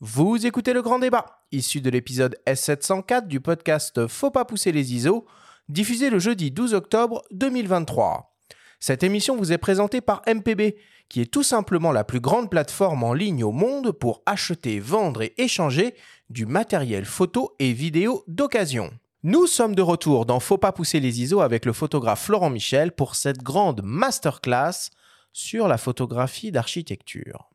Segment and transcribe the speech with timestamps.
[0.00, 4.92] Vous écoutez le grand débat, issu de l'épisode S704 du podcast Faut pas pousser les
[4.92, 5.24] ISO,
[5.70, 8.36] diffusé le jeudi 12 octobre 2023.
[8.78, 10.76] Cette émission vous est présentée par MPB,
[11.08, 15.22] qui est tout simplement la plus grande plateforme en ligne au monde pour acheter, vendre
[15.22, 15.94] et échanger
[16.28, 18.90] du matériel photo et vidéo d'occasion.
[19.22, 22.92] Nous sommes de retour dans Faut pas pousser les ISO avec le photographe Florent Michel
[22.92, 24.90] pour cette grande masterclass
[25.32, 27.48] sur la photographie d'architecture.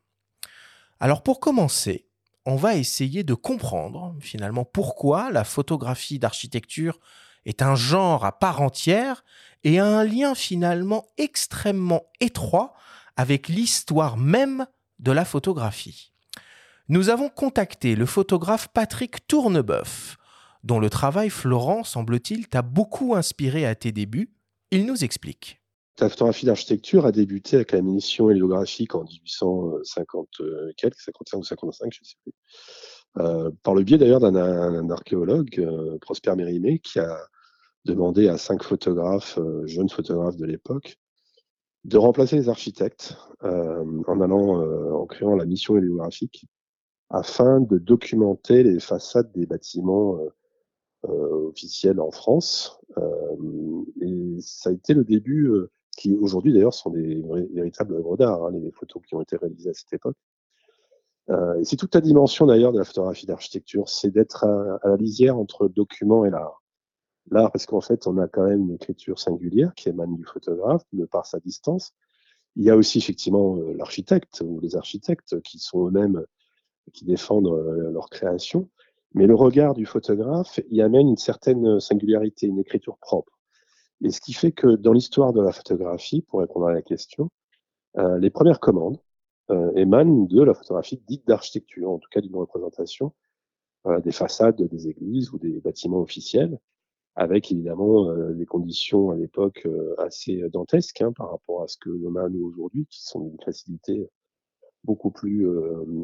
[0.98, 2.08] Alors pour commencer,
[2.44, 6.98] on va essayer de comprendre finalement pourquoi la photographie d'architecture
[7.44, 9.24] est un genre à part entière
[9.64, 12.74] et a un lien finalement extrêmement étroit
[13.16, 14.66] avec l'histoire même
[14.98, 16.12] de la photographie.
[16.88, 20.16] Nous avons contacté le photographe Patrick Tourneboeuf,
[20.64, 24.32] dont le travail Florent, semble-t-il, t'a beaucoup inspiré à tes débuts.
[24.70, 25.61] Il nous explique.
[26.00, 30.28] La photographie d'architecture a débuté avec la mission héliographique en 1850
[30.76, 32.32] quelques, 55 ou 55, je ne sais plus.
[33.18, 37.18] Euh, par le biais d'ailleurs d'un archéologue, euh, Prosper Mérimée, qui a
[37.84, 40.96] demandé à cinq photographes, euh, jeunes photographes de l'époque,
[41.84, 44.62] de remplacer les architectes en allant
[44.94, 46.46] en créant la mission héliographique
[47.10, 50.16] afin de documenter les façades des bâtiments
[51.02, 52.78] officiels en France.
[54.00, 55.50] et ça a été le début
[55.96, 59.70] qui aujourd'hui d'ailleurs sont des véritables œuvres d'art, hein, les photos qui ont été réalisées
[59.70, 60.16] à cette époque.
[61.30, 64.96] Euh, et c'est toute la dimension d'ailleurs de la photographie d'architecture, c'est d'être à, la
[64.96, 66.62] lisière entre le document et l'art.
[67.30, 70.82] L'art, parce qu'en fait, on a quand même une écriture singulière qui émane du photographe
[70.92, 71.92] de par sa distance.
[72.56, 76.24] Il y a aussi effectivement euh, l'architecte ou les architectes qui sont eux-mêmes
[76.92, 78.68] qui défendent euh, leur création.
[79.14, 83.38] Mais le regard du photographe y amène une certaine singularité, une écriture propre.
[84.04, 87.30] Et ce qui fait que dans l'histoire de la photographie, pour répondre à la question,
[87.98, 88.98] euh, les premières commandes
[89.50, 93.12] euh, émanent de la photographie dite d'architecture, en tout cas d'une représentation
[93.88, 96.56] euh, des façades des églises ou des bâtiments officiels,
[97.16, 101.78] avec évidemment euh, des conditions à l'époque euh, assez dantesques hein, par rapport à ce
[101.78, 104.08] que l'on a nous aujourd'hui, qui sont d'une facilité
[104.84, 105.46] beaucoup plus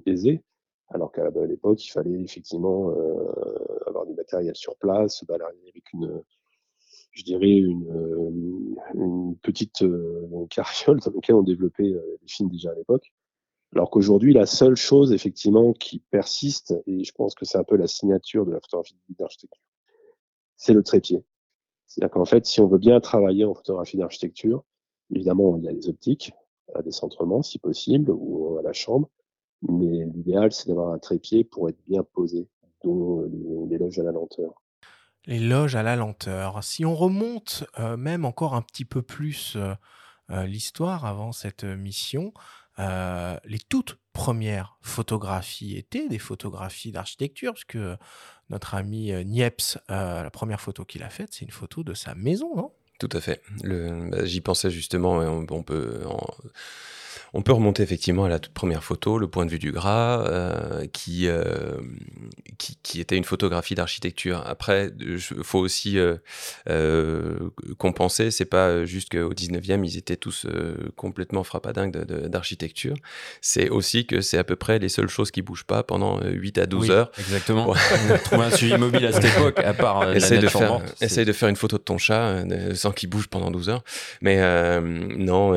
[0.06, 0.42] aisée.
[0.88, 2.92] Alors qu'à l'époque, il fallait effectivement
[3.86, 6.22] avoir du matériel sur place, se balader avec une,
[7.18, 8.30] je dirais, une, euh,
[8.94, 13.12] une petite euh, carriole dans laquelle on développait euh, les films déjà à l'époque.
[13.74, 17.76] Alors qu'aujourd'hui, la seule chose, effectivement, qui persiste, et je pense que c'est un peu
[17.76, 19.60] la signature de la photographie d'architecture,
[20.56, 21.24] c'est le trépied.
[21.86, 24.64] C'est-à-dire qu'en fait, si on veut bien travailler en photographie d'architecture,
[25.12, 26.32] évidemment, il y a les optiques,
[26.74, 29.10] à décentrement, si possible, ou à la chambre.
[29.62, 32.46] Mais l'idéal, c'est d'avoir un trépied pour être bien posé,
[32.84, 33.28] dont
[33.68, 34.62] l'éloge à la lenteur.
[35.28, 36.64] L'éloge à la lenteur.
[36.64, 39.74] Si on remonte euh, même encore un petit peu plus euh,
[40.30, 42.32] euh, l'histoire avant cette mission,
[42.78, 47.96] les toutes premières photographies étaient des photographies d'architecture, parce que
[48.50, 52.54] notre ami Niepce, la première photo qu'il a faite, c'est une photo de sa maison,
[52.54, 52.72] non?
[53.00, 53.42] Tout à fait.
[53.64, 56.04] Bah, j'y pensais justement, on, on peut...
[57.34, 60.24] On peut remonter effectivement à la toute première photo, le point de vue du gras,
[60.26, 61.76] euh, qui, euh,
[62.56, 64.42] qui, qui, était une photographie d'architecture.
[64.46, 70.46] Après, il faut aussi euh, compenser, c'est pas juste qu'au 19e, ils étaient tous
[70.96, 72.96] complètement frappadingues d'architecture.
[73.40, 76.58] C'est aussi que c'est à peu près les seules choses qui bougent pas pendant 8
[76.58, 77.10] à 12 oui, heures.
[77.18, 77.64] Exactement.
[77.64, 77.76] Pour...
[78.24, 81.32] Trouver un suivi mobile à cette époque, à part essaye de faire, morte, essaye de
[81.32, 82.44] faire une photo de ton chat
[82.74, 83.84] sans qu'il bouge pendant 12 heures.
[84.22, 84.38] Mais
[84.80, 85.52] non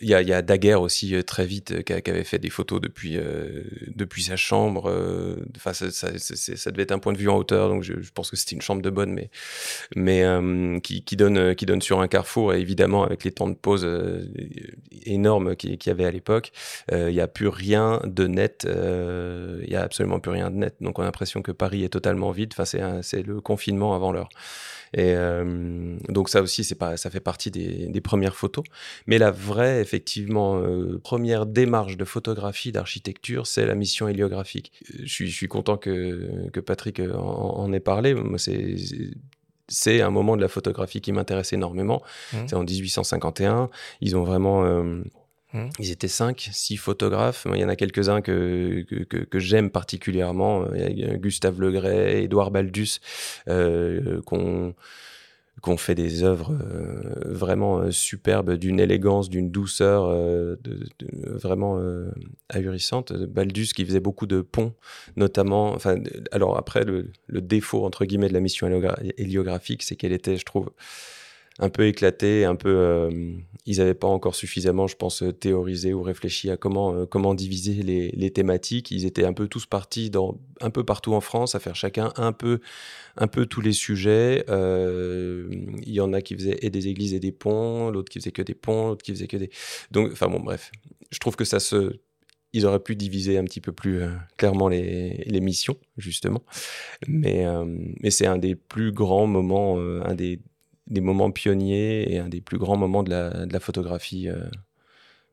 [0.00, 2.50] il y a, y a Daguerre aussi euh, très vite euh, qui, avait fait des
[2.50, 3.62] photos depuis euh,
[3.94, 4.88] depuis sa chambre.
[4.90, 7.94] euh, Enfin, ça, ça, ça devait être un point de vue en hauteur, donc je,
[8.00, 9.30] je pense que c'était une chambre de bonne, mais
[9.96, 12.54] mais euh, qui, qui donne qui donne sur un carrefour.
[12.54, 14.24] Et évidemment, avec les temps de pause euh,
[15.06, 16.52] énormes qu'il y avait à l'époque,
[16.92, 18.66] il y a plus rien de net.
[18.66, 20.76] Il y a absolument plus rien de net.
[20.80, 22.52] Donc on a l'impression que Paris est totalement vide.
[22.58, 24.28] Enfin, c'est le confinement avant l'heure.
[24.94, 28.64] Et euh, donc ça aussi, c'est pas, ça fait partie des, des premières photos.
[29.06, 34.72] Mais la vraie, effectivement, euh, première démarche de photographie d'architecture, c'est la mission héliographique.
[35.02, 38.14] Je suis, je suis content que, que Patrick en, en ait parlé.
[38.14, 38.76] Moi, c'est
[39.68, 42.02] c'est un moment de la photographie qui m'intéresse énormément.
[42.32, 42.36] Mmh.
[42.46, 43.70] C'est en 1851.
[44.00, 45.02] Ils ont vraiment euh,
[45.54, 45.68] Mmh.
[45.78, 47.46] ils étaient cinq, six photographes.
[47.52, 50.66] Il y en a quelques-uns que, que, j'aime particulièrement.
[50.74, 52.98] Il y a Gustave Legray, Édouard Baldus,
[53.46, 54.74] euh, qu'on
[55.76, 60.56] fait des œuvres euh, vraiment euh, superbes, d'une élégance, d'une douceur euh,
[61.22, 61.80] vraiment
[62.48, 63.12] ahurissante.
[63.12, 64.74] Baldus qui faisait beaucoup de ponts,
[65.14, 65.72] notamment.
[65.72, 66.02] Enfin,
[66.32, 70.36] alors après, le, le défaut entre guillemets de la mission héliogra- héliographique, c'est qu'elle était,
[70.36, 70.72] je trouve,
[71.58, 72.68] un peu éclaté, un peu.
[72.68, 73.32] euh,
[73.66, 77.34] ils n'avaient pas encore suffisamment, je pense, euh, théorisé ou réfléchi à comment euh, comment
[77.34, 78.90] diviser les, les thématiques.
[78.90, 82.12] Ils étaient un peu tous partis dans un peu partout en France à faire chacun
[82.16, 82.60] un peu
[83.16, 84.44] un peu tous les sujets.
[84.50, 85.48] Euh,
[85.86, 88.32] Il y en a qui faisaient et des églises et des ponts, l'autre qui faisait
[88.32, 89.50] que des ponts, l'autre qui faisait que des.
[89.90, 90.70] Donc, enfin bon, bref.
[91.10, 91.92] Je trouve que ça se.
[92.52, 96.42] Ils auraient pu diviser un petit peu plus euh, clairement les, les missions, justement.
[97.08, 97.64] Mais, euh,
[98.00, 100.40] mais c'est un des plus grands moments, euh, un des,
[100.86, 104.28] des moments pionniers et un des plus grands moments de la, de la photographie.
[104.28, 104.48] euh,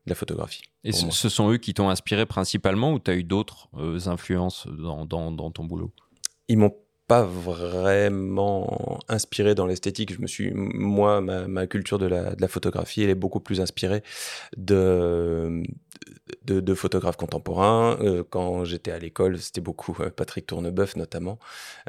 [0.06, 0.62] de la photographie.
[0.84, 4.66] Et ce, sont eux qui t'ont inspiré principalement ou tu as eu d'autres euh, influences
[4.66, 5.92] dans, dans, dans ton boulot?
[6.48, 6.74] Ils m'ont
[7.06, 10.12] pas vraiment inspiré dans l'esthétique.
[10.12, 13.40] Je me suis, moi, ma, ma culture de la, de la photographie, elle est beaucoup
[13.40, 14.02] plus inspirée
[14.56, 15.62] de,
[16.44, 17.98] de, photographes contemporains.
[18.00, 21.38] Euh, quand j'étais à l'école, c'était beaucoup euh, Patrick Tournebeuf notamment,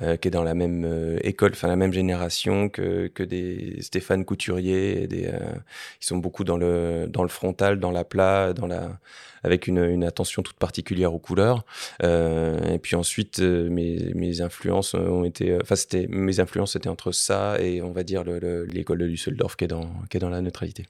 [0.02, 4.26] euh, qui est dans la même école, enfin la même génération que, que des Stéphane
[4.26, 5.04] Couturier.
[5.04, 9.00] Et ils sont beaucoup dans le, dans le frontal, dans la plat, dans la,
[9.44, 11.66] avec une, attention toute particulière aux couleurs.
[12.02, 15.76] Et puis ensuite, mes, mes influences ont été, enfin
[16.10, 19.66] mes influences étaient entre ça et on va dire le- le- l'école de Düsseldorf qui
[19.66, 20.86] est dans, qui est dans la neutralité.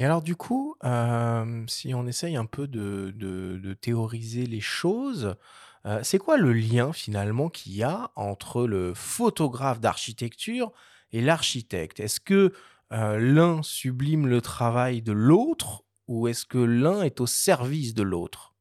[0.00, 4.62] Et alors du coup, euh, si on essaye un peu de, de- de théoriser les
[4.62, 5.36] choses,
[5.84, 10.72] euh, c'est quoi le lien finalement qu'il y a entre le photographe d'architecture
[11.12, 12.00] et l'architecte?
[12.00, 12.54] Est-ce que
[12.92, 18.02] euh, l'un sublime le travail de l'autre ou est-ce que l'un est au service de
[18.02, 18.54] l'autre?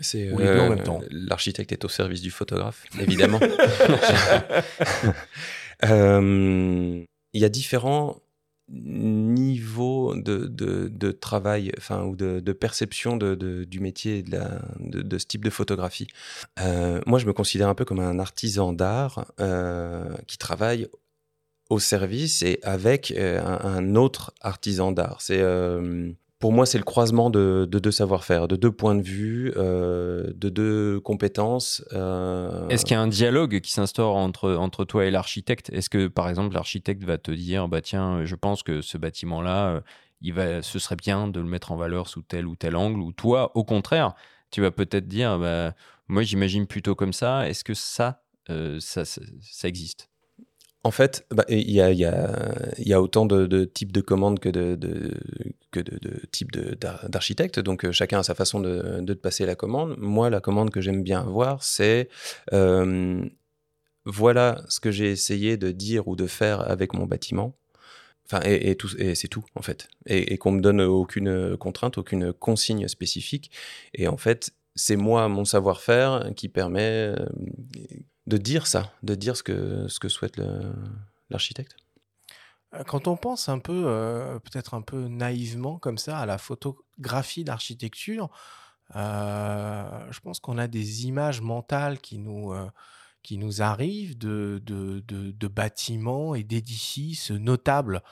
[0.00, 0.28] C'est.
[1.12, 3.38] L'architecte est au service du photographe, évidemment.
[5.82, 7.06] Il
[7.40, 8.20] y a différents
[8.68, 15.50] niveaux de, de, travail, enfin, ou de, de perception du métier de, ce type de
[15.50, 16.06] photographie.
[16.60, 20.88] Euh, moi, je me considère un peu comme un artisan d'art euh, qui travaille
[21.70, 25.20] au service et avec euh, un, autre artisan d'art.
[25.20, 25.42] C'est
[26.44, 30.30] pour moi, c'est le croisement de, de deux savoir-faire, de deux points de vue, euh,
[30.36, 31.82] de deux compétences.
[31.94, 35.70] euh, Est-ce qu'il y a un dialogue qui s'instaure entre, entre toi et l'architecte?
[35.70, 39.80] Est-ce que, par exemple, l'architecte va te dire, bah tiens, je pense que ce bâtiment-là,
[40.22, 43.12] euh, ce serait bien de le mettre en valeur sous tel ou tel angle, ou
[43.12, 44.12] toi, au contraire,
[44.50, 45.72] tu vas peut-être dire, bah,
[46.08, 47.48] moi, j'imagine plutôt comme ça.
[47.48, 48.20] Est-ce que ça,
[48.80, 50.10] ça, ça existe?
[50.86, 54.02] En fait, bah, il y, a, y, a, y a autant de, de types de
[54.02, 55.14] commandes que de, de-
[55.70, 56.54] que de, de types
[57.08, 57.58] d'architectes.
[57.58, 59.96] Donc, euh, chacun a sa façon de, te passer la commande.
[59.98, 62.10] Moi, la commande que j'aime bien avoir, c'est
[62.52, 63.24] euh,
[64.04, 67.56] voilà ce que j'ai essayé de dire ou de faire avec mon bâtiment.
[68.26, 69.88] Enfin, et, et c'est tout, en fait.
[70.06, 73.50] Et, et qu'on me donne aucune contrainte, aucune consigne spécifique.
[73.94, 77.26] Et en fait, c'est moi, mon savoir-faire, qui permet euh,
[78.26, 80.40] de dire ça, de dire ce que, ce que souhaite
[81.30, 81.76] l'architecte?
[82.74, 86.38] Euh, Quand on pense un peu, euh, peut-être un peu naïvement comme ça, à la
[86.38, 88.30] photographie d'architecture,
[88.96, 92.52] euh, je pense qu'on a des images mentales qui nous,
[93.22, 98.02] qui nous arrivent de, de, de- de bâtiments et d'édifices notables,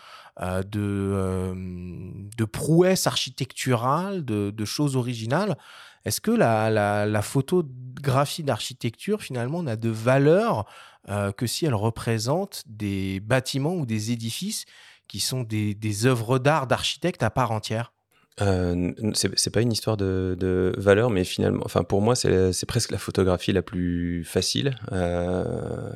[0.41, 5.59] de, de prouesses architecturales, de, de choses originales.
[6.05, 10.67] Est-ce que la, photographie d'architecture, finalement, n'a de valeur
[11.09, 14.65] euh, que si elle représente des bâtiments ou des édifices
[15.09, 17.93] qui sont des, œuvres d'art d'architectes à part entière?
[18.41, 22.91] Euh, c'est pas une histoire de, valeur, mais finalement, enfin pour moi, c'est c'est presque
[22.91, 24.75] la photographie la plus facile.
[24.91, 25.93] Euh,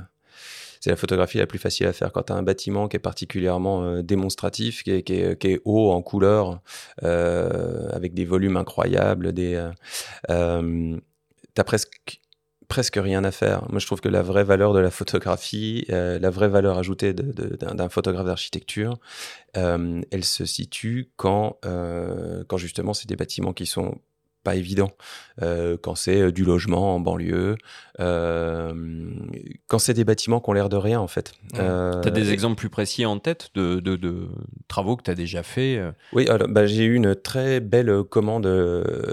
[0.81, 3.01] c'est la photographie la plus facile à faire quand tu as un bâtiment qui est
[3.01, 6.61] particulièrement euh, démonstratif, qui est, qui est- qui est haut en couleur,
[7.03, 9.71] euh, avec des volumes incroyables, des, euh,
[10.31, 10.97] euh,
[11.55, 12.21] t'as presque
[12.69, 13.65] presque rien à faire.
[13.71, 17.89] Moi, je trouve que la vraie valeur de la photographie, la vraie valeur ajoutée d'un
[17.89, 18.99] photographe d'architecture,
[19.55, 21.59] elle se situe quand,
[22.49, 23.99] quand justement c'est des bâtiments qui sont
[24.49, 24.93] pas évidents,
[25.43, 27.57] Euh, quand c'est euh, du logement en banlieue,
[28.01, 28.73] euh,
[29.69, 31.29] quand c'est des bâtiments qui ont l'air de rien en fait.
[31.53, 31.61] Ouais.
[31.61, 34.29] Euh, Tu as des exemples plus précis en tête de, de, de
[34.67, 35.73] travaux que tu as déjà fait
[36.15, 38.47] Oui, alors, bah, j'ai eu une très belle commande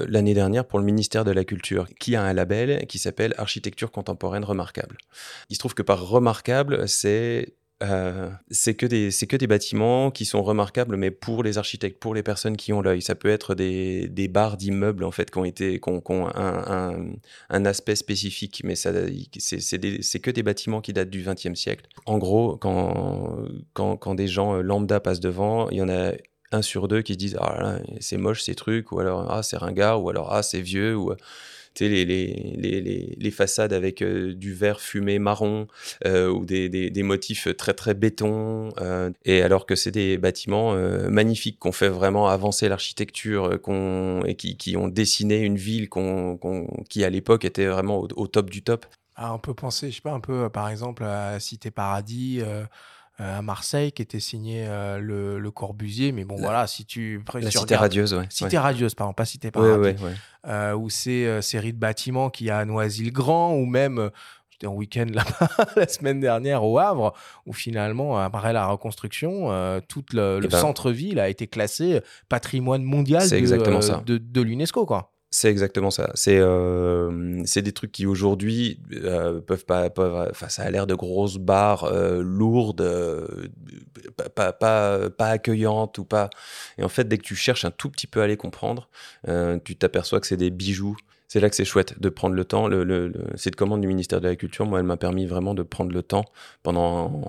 [0.08, 3.92] l'année dernière pour le ministère de la Culture, qui a un label qui s'appelle Architecture
[3.92, 4.96] contemporaine remarquable.
[5.50, 10.10] Il se trouve que par remarquable, c'est euh, c'est que des c'est que des bâtiments
[10.10, 13.02] qui sont remarquables, mais pour les architectes, pour les personnes qui ont l'œil.
[13.02, 17.14] Ça peut être des, des barres d'immeubles en fait qui ont été qui ont, un,
[17.50, 18.92] un, aspect spécifique, mais ça
[19.38, 21.86] c'est que des bâtiments qui datent du XXe siècle.
[22.06, 26.14] En gros, quand quand quand des gens euh, lambda passent devant, il y en a
[26.52, 29.58] un sur deux qui se disent ah c'est moche ces trucs ou alors ah c'est
[29.58, 31.14] ringard ou alors ah c'est vieux ou
[31.80, 35.68] les, les, les, les, façades avec du verre fumé marron
[36.06, 38.70] ou des, des, motifs très très béton.
[39.26, 40.76] et alors que c'est des bâtiments
[41.10, 43.60] magnifiques qu'on fait vraiment avancer l'architecture
[44.26, 45.90] et qui, qui, ont dessiné une ville
[46.90, 48.86] qui à l'époque était vraiment au, top du top.
[49.16, 52.42] Ah, on peut penser, je sais pas, un peu par exemple à Cité Paradis.
[53.22, 56.12] Euh, à Marseille qui était signé euh, le, Corbusier.
[56.12, 57.24] Mais bon, voilà, si tu.
[57.36, 58.26] La Cité Radieuse, ouais.
[58.30, 59.96] Cité Radieuse, pardon, pas Cité Paradis.
[60.48, 64.10] Euh, ou ces séries de bâtiments qu'il y a à Noisy-le-Grand, ou même
[64.50, 67.14] j'étais en week-end là-bas la semaine dernière au Havre,
[67.46, 69.50] où finalement, après la reconstruction,
[69.88, 74.88] tout le, eh ben centre-ville a été classé patrimoine mondial de, de, de l'UNESCO.
[74.88, 75.13] quoi.
[75.34, 76.12] C'est exactement ça.
[76.14, 79.90] C'est euh, des trucs qui aujourd'hui euh, peuvent pas.
[80.30, 82.88] Enfin, ça a l'air de grosses barres euh, lourdes,
[84.16, 86.30] pas, pas, pas, accueillantes ou pas.
[86.78, 88.90] Et en fait, dès que tu cherches un tout petit peu à les comprendre,
[89.66, 90.98] tu t'aperçois que c'est des bijoux.
[91.28, 92.68] C'est là que c'est chouette de prendre le temps.
[92.68, 96.04] Le, cette commande du ministère de l'Agriculture, moi, elle m'a permis vraiment de prendre le
[96.04, 96.26] temps
[96.62, 97.24] pendant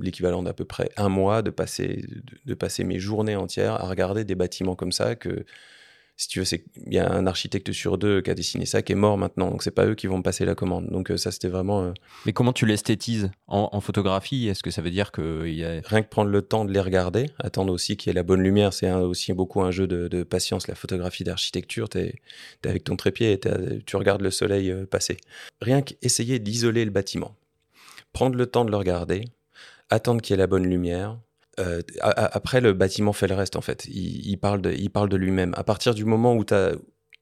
[0.00, 2.06] l'équivalent d'à peu près un mois de passer,
[2.46, 5.44] de passer mes journées entières à regarder des bâtiments comme ça que
[6.18, 8.82] si tu veux, c'est il y a un architecte sur deux qui a dessiné ça
[8.82, 10.90] qui est mort maintenant, donc c'est pas eux qui vont me passer la commande.
[10.90, 11.84] Donc euh, ça, c'était vraiment.
[11.84, 11.92] Euh,
[12.26, 14.48] Mais comment tu l'esthétises en, photographie?
[14.48, 15.80] Est-ce que ça veut dire que y a...
[15.84, 18.42] rien que prendre le temps de les regarder, attendre aussi qu'il y ait la bonne
[18.42, 20.66] lumière, c'est aussi beaucoup un jeu de, patience.
[20.66, 22.14] La photographie d'architecture, tu es,
[22.64, 23.40] avec ton trépied et
[23.86, 25.18] tu regardes le soleil euh, passer.
[25.60, 27.36] Rien qu'essayer d'isoler le bâtiment,
[28.12, 29.24] prendre le temps de le regarder,
[29.88, 31.16] attendre qu'il y ait la bonne lumière,
[31.58, 33.86] euh, après, le bâtiment fait le reste, en fait.
[33.86, 35.54] Il, parle de, lui-même.
[35.56, 36.72] À partir du moment où tu as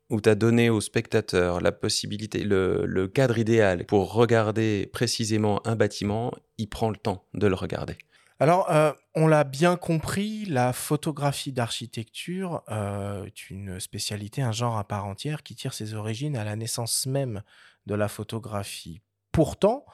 [0.09, 5.75] où tu as donné au spectateur la possibilité, le, cadre idéal pour regarder précisément un
[5.75, 7.97] bâtiment, il prend le temps de le regarder.
[8.39, 14.77] Alors, euh, on l'a bien compris, la photographie d'architecture euh, est une spécialité, un genre
[14.77, 17.43] à part entière qui tire ses origines à la naissance même
[17.87, 19.01] de la photographie.
[19.33, 19.87] Pourtant,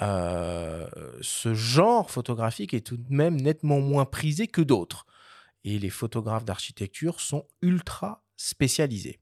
[0.00, 0.86] euh,
[1.20, 5.06] ce genre photographique est tout de même nettement moins prisé que d'autres.
[5.64, 9.20] Et les photographes d'architecture sont ultra spécialisés.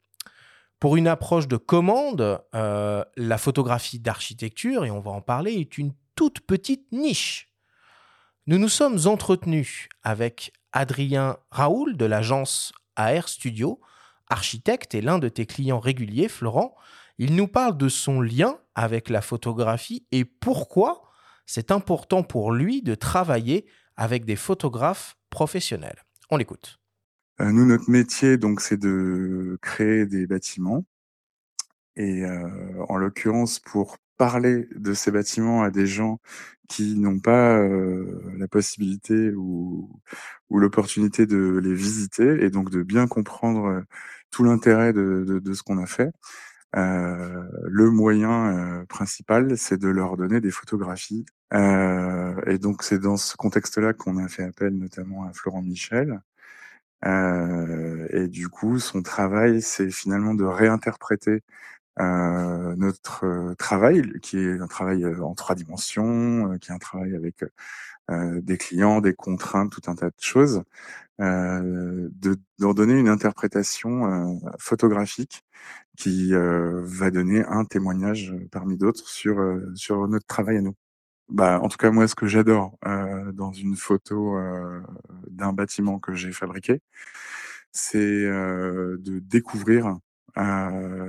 [0.79, 5.77] Pour une approche de commande, euh, la photographie d'architecture, et on va en parler, est
[5.77, 7.49] une toute petite niche.
[8.47, 13.81] Nous nous sommes entretenus avec Adrien Raoul de l'agence AR Studio,
[14.29, 16.75] architecte et l'un de tes clients réguliers, Florent,
[17.21, 21.03] il nous parle de son lien avec la photographie et pourquoi
[21.45, 26.03] c'est important pour lui de travailler avec des photographes professionnels.
[26.31, 26.81] On l'écoute.
[27.43, 30.87] Euh, nous, notre métier, donc, c'est de créer des bâtiments.
[31.95, 32.49] Et euh,
[32.89, 36.21] en l'occurrence, pour parler de ces bâtiments à des gens
[36.71, 39.91] qui n'ont pas euh, la possibilité ou,
[40.51, 43.85] l'opportunité de les visiter et donc de bien comprendre
[44.31, 46.13] tout l'intérêt de, ce qu'on a fait,
[46.75, 51.27] le moyen euh, principal, c'est de leur donner des photographies.
[51.53, 56.21] Euh, et donc, c'est dans ce contexte-là qu'on a fait appel notamment à Florent Michel.
[57.05, 61.43] et du coup, son travail, c'est finalement de réinterpréter
[61.99, 67.45] notre travail, qui est un travail en trois dimensions, qui est un travail avec
[68.11, 70.63] des clients, des contraintes, tout un tas de choses,
[71.21, 75.45] euh, de d'en donner une interprétation photographique
[76.01, 80.63] qui euh, va donner un témoignage euh, parmi d'autres sur, euh, sur notre travail à
[80.63, 80.75] nous.
[81.29, 82.77] Bah, en tout cas, moi, ce que j'adore
[83.35, 84.37] dans une photo
[85.29, 86.81] d'un bâtiment que j'ai fabriqué,
[87.71, 89.97] c'est de découvrir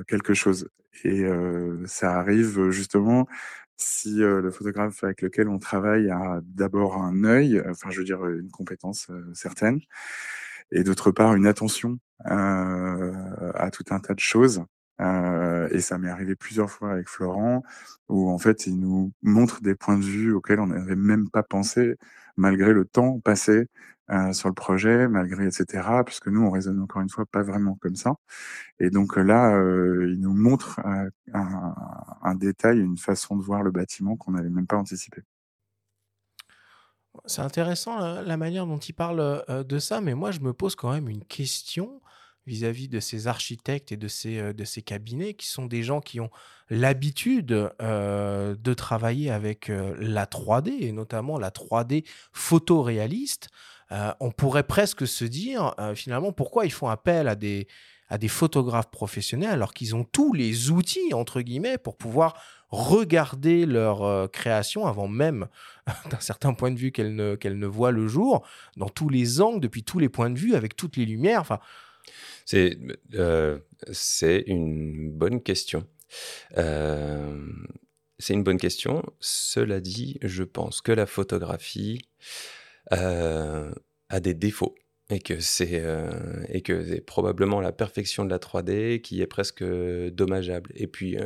[0.08, 0.70] quelque chose.
[1.06, 1.26] Et
[1.86, 3.28] ça arrive justement
[3.84, 8.26] si le photographe avec lequel on travaille a d'abord un œil, enfin je veux dire
[8.28, 9.82] une compétence certaine,
[10.72, 14.64] et d'autre part une attention à tout un tas de choses
[15.02, 17.64] euh, et ça m'est arrivé plusieurs fois avec Florent,
[18.10, 21.44] où en fait, il nous montre des points de vue auxquels on n'avait même pas
[21.44, 21.96] pensé,
[22.38, 23.68] malgré le temps passé
[24.12, 25.88] euh, sur le projet, malgré etc.
[26.06, 28.16] Puisque nous, on raisonne encore une fois pas vraiment comme ça.
[28.80, 30.80] Et donc là, euh, il nous montre
[31.34, 35.22] un, détail, une façon de voir le bâtiment qu'on n'avait même pas anticipé.
[37.26, 40.92] C'est intéressant la, manière dont il parle de ça, mais moi je me pose quand
[40.92, 42.02] même une question
[42.46, 46.02] vis-à-vis de ces architectes et de ces, euh, de ces cabinets qui sont des gens
[46.02, 46.30] qui ont
[46.70, 53.50] l'habitude euh, de travailler avec euh, la 3D et notamment la 3D photoréaliste.
[54.20, 57.68] On pourrait presque se dire finalement pourquoi ils font appel à des,
[58.08, 63.66] à des photographes professionnels alors qu'ils ont tous les outils entre guillemets pour pouvoir regarder
[63.66, 65.48] leur création avant même
[66.10, 69.60] d'un certain point de vue qu'elle ne, ne voit le jour dans tous les angles
[69.60, 71.60] depuis tous les points de vue avec toutes les lumières
[72.46, 72.78] C'est
[73.16, 73.60] euh,
[74.48, 75.86] une bonne question.
[76.58, 77.46] Euh,
[78.20, 79.04] c'est une bonne question.
[79.20, 82.02] Cela dit, je pense que la photographie
[82.94, 83.72] euh,
[84.10, 84.76] a des défauts
[85.10, 85.84] et que c'est
[86.50, 90.72] et que c'est probablement la perfection de la 3D qui est presque dommageable.
[90.76, 91.18] Et puis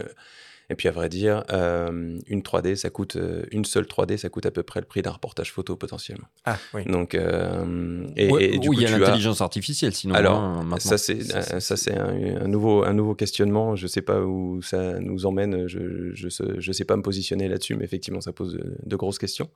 [0.69, 4.29] et puis à vrai dire, euh, une 3D, ça coûte euh, une seule 3D, ça
[4.29, 6.27] coûte à peu près le prix d'un reportage photo potentiellement.
[6.45, 6.85] Ah oui.
[6.85, 10.15] Donc euh, et, et, du coup, il y a l'intelligence artificielle, sinon.
[10.15, 13.75] Alors hein, ça c'est ça c'est un, un, nouveau un nouveau questionnement.
[13.75, 15.67] Je sais pas où ça nous emmène.
[15.67, 18.95] Je je sais, je sais pas me positionner là-dessus, mais effectivement ça pose de, de
[18.95, 19.49] grosses questions.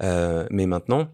[0.00, 1.10] mais maintenant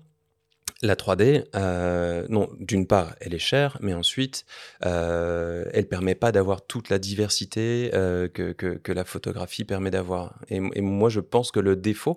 [0.85, 4.45] la 3D, euh, non, d'une part, elle est chère, mais ensuite,
[4.85, 10.39] euh, elle permet pas d'avoir toute la diversité euh, que, la photographie permet d'avoir.
[10.51, 12.17] Et, moi, je pense que le défaut,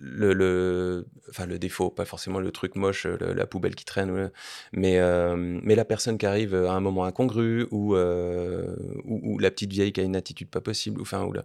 [0.00, 4.30] le, enfin le défaut, pas forcément le truc moche, la poubelle qui traîne,
[4.72, 9.72] mais, euh, mais la personne qui arrive à un moment incongru ou, ou, la petite
[9.72, 11.42] vieille qui a une attitude pas possible, ou enfin, ou là,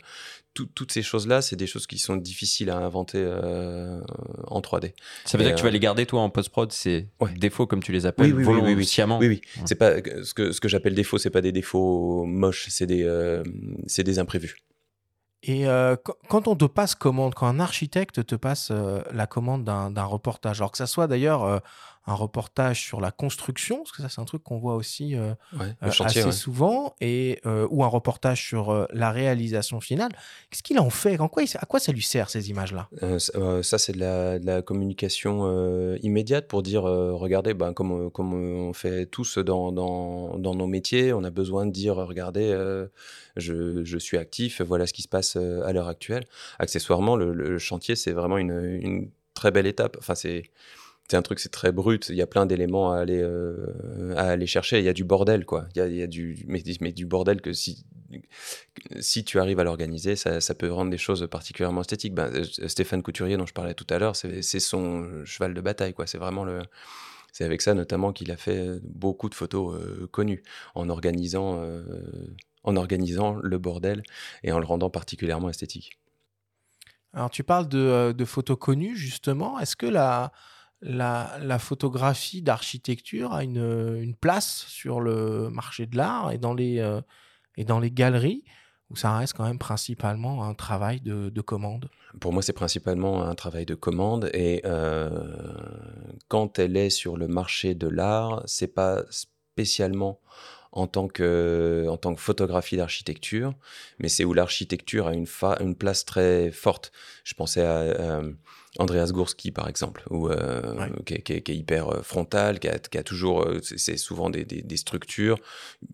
[0.53, 4.01] tout, toutes ces choses-là, c'est des choses qui sont difficiles à inventer euh,
[4.47, 4.93] en 3D.
[5.25, 7.33] Ça veut Et, dire que tu vas euh, les garder toi en post-prod, ces Ouais.
[7.33, 8.73] défauts comme tu les appelles, Oui, oui, oui, oui, oui.
[8.73, 9.03] volontiers.
[9.05, 9.41] Oui, oui.
[9.57, 9.63] Ouais.
[9.65, 13.03] C'est pas ce que ce que j'appelle défaut, c'est pas des défauts moches, c'est des
[13.03, 13.43] euh,
[13.87, 14.57] c'est des imprévus.
[15.43, 19.25] Et euh, qu- quand on te passe commande, quand un architecte te passe euh, la
[19.25, 21.57] commande d'un d'un reportage, alors que ça soit d'ailleurs euh,
[22.07, 25.33] un reportage sur la construction, parce que ça c'est un truc qu'on voit aussi euh,
[25.53, 26.21] Ouais, euh, chantier.
[26.21, 26.31] assez ouais.
[26.31, 30.11] souvent, et, euh, ou un reportage sur la réalisation finale,
[30.49, 31.19] qu'est-ce qu'il en fait?
[31.19, 32.89] En quoi, À quoi ça lui sert ces images-là?
[33.19, 38.33] Ça, ça, c'est de la, de la communication immédiate pour dire, regardez, ben, comme, comme
[38.33, 42.51] on fait tous dans, dans, dans nos métiers, on a besoin de dire, regardez,
[43.37, 46.25] je, je suis actif, voilà ce qui se passe à l'heure actuelle.
[46.59, 49.97] Accessoirement, le, le chantier, c'est vraiment une, une très belle étape.
[49.99, 50.49] Enfin, c'est
[51.11, 52.07] c'est un truc, c'est très brut.
[52.07, 54.79] Il y a plein d'éléments à aller euh, chercher.
[54.79, 55.67] Il y a du bordel, quoi.
[55.75, 56.61] Il y a, du mais,
[56.93, 57.83] du bordel que si
[59.25, 62.13] tu arrives à l'organiser, ça, peut rendre des choses particulièrement esthétiques.
[62.13, 65.93] Ben, euh, Stéphane Couturier, dont je parlais tout à l'heure, c'est son cheval de bataille,
[65.93, 66.07] quoi.
[66.07, 66.61] C'est vraiment le
[67.33, 70.43] c'est avec ça notamment qu'il a fait beaucoup de photos euh, connues
[70.75, 71.83] en organisant euh,
[72.63, 74.03] en organisant le bordel
[74.43, 75.97] et en le rendant particulièrement esthétique.
[77.13, 80.31] Alors tu parles de, euh, de photos connues justement, est-ce que la,
[80.81, 87.01] la, photographie d'architecture a une, place sur le marché de l'art et dans les, euh,
[87.57, 88.43] et dans les galeries
[88.89, 91.89] ou ça reste quand même principalement un travail de, de commande?
[92.19, 95.09] Pour moi, c'est principalement un travail de commande et euh,
[96.27, 100.19] quand elle est sur le marché de l'art, c'est pas spécialement
[100.73, 103.53] en tant que, en tant que photographie d'architecture,
[103.99, 106.91] mais c'est où l'architecture a une, fa- une place très forte.
[107.23, 108.31] Je pensais à euh,
[108.79, 110.89] Andreas Gursky, par exemple, où, euh, Ouais.
[111.05, 113.59] qui, est, qui est- qui est hyper euh, frontal, qui a, qui a toujours, euh,
[113.61, 115.37] c'est souvent des, des, des structures,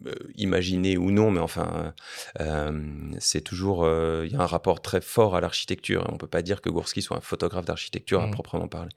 [0.05, 1.93] euh, imaginées ou non, mais enfin,
[2.39, 2.71] euh,
[3.19, 3.87] c'est toujours,
[4.23, 6.05] il y a un rapport très fort à l'architecture.
[6.11, 8.31] On peut pas dire que Gursky soit un photographe d'architecture à Mhm.
[8.33, 8.91] proprement parler.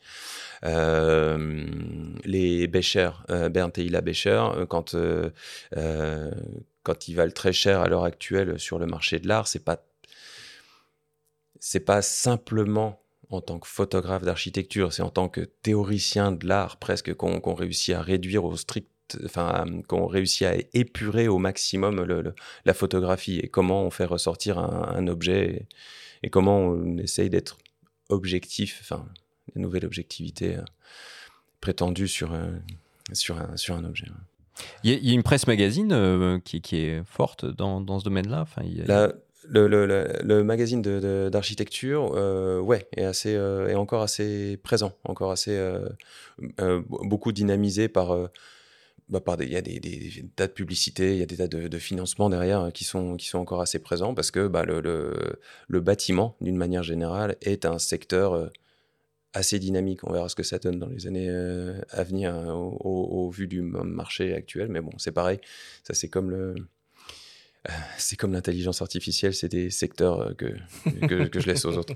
[2.25, 3.11] Les Becher,
[3.51, 4.95] Bernd et Hila Becher, quand
[6.83, 9.85] quand ils valent très cher à l'heure actuelle sur le marché de l'art, c'est pas
[11.59, 16.77] c'est pas simplement en tant que photographe d'architecture, c'est en tant que théoricien de l'art
[16.79, 18.89] presque qu'on réussit à réduire au strict,
[19.25, 24.05] enfin qu'on réussit à épurer au maximum le- le- la photographie et comment on fait
[24.05, 25.67] ressortir un, un objet
[26.23, 27.57] et, et comment on essaye d'être
[28.09, 29.07] objectif, enfin
[29.55, 30.63] une nouvelle objectivité euh,
[31.61, 32.51] prétendue sur euh,
[33.13, 34.07] sur un sur un objet.
[34.85, 37.81] Il y, a- il y a une presse magazine euh, qui, qui est forte dans,
[37.81, 38.43] dans ce domaine-là.
[38.43, 39.13] Enfin, a- La-
[39.51, 40.81] le, le, le, magazine
[41.29, 47.89] d'architecture, euh, ouais, est, assez, euh, est encore assez présent, encore assez euh, beaucoup dynamisé
[47.89, 48.17] par,
[49.09, 49.81] bah, par il y a des,
[50.37, 53.17] tas de publicités, il y a des tas de, de financements derrière hein, qui sont,
[53.17, 57.79] qui sont encore assez présents parce que bah, le, bâtiment, d'une manière générale, est un
[57.79, 58.51] secteur
[59.33, 60.05] assez dynamique.
[60.05, 61.29] On verra ce que ça donne dans les années
[61.91, 65.41] à venir hein, au, au- vu du marché actuel, mais bon, c'est pareil,
[65.83, 66.55] ça c'est comme le
[67.99, 70.47] c'est comme l'intelligence artificielle, c'est des secteurs euh, que,
[71.07, 71.95] que, que je laisse aux autres.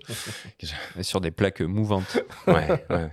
[1.03, 2.19] sur des plaques mouvantes.
[2.47, 3.11] Ouais, ouais.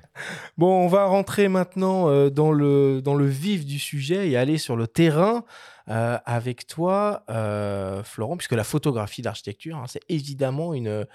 [0.57, 4.57] Bon, on va rentrer maintenant euh, dans, le, dans le vif du sujet et aller
[4.57, 5.45] sur le terrain
[5.89, 11.05] euh, avec toi, euh, Florent, puisque la photographie d'architecture, hein, c'est évidemment une,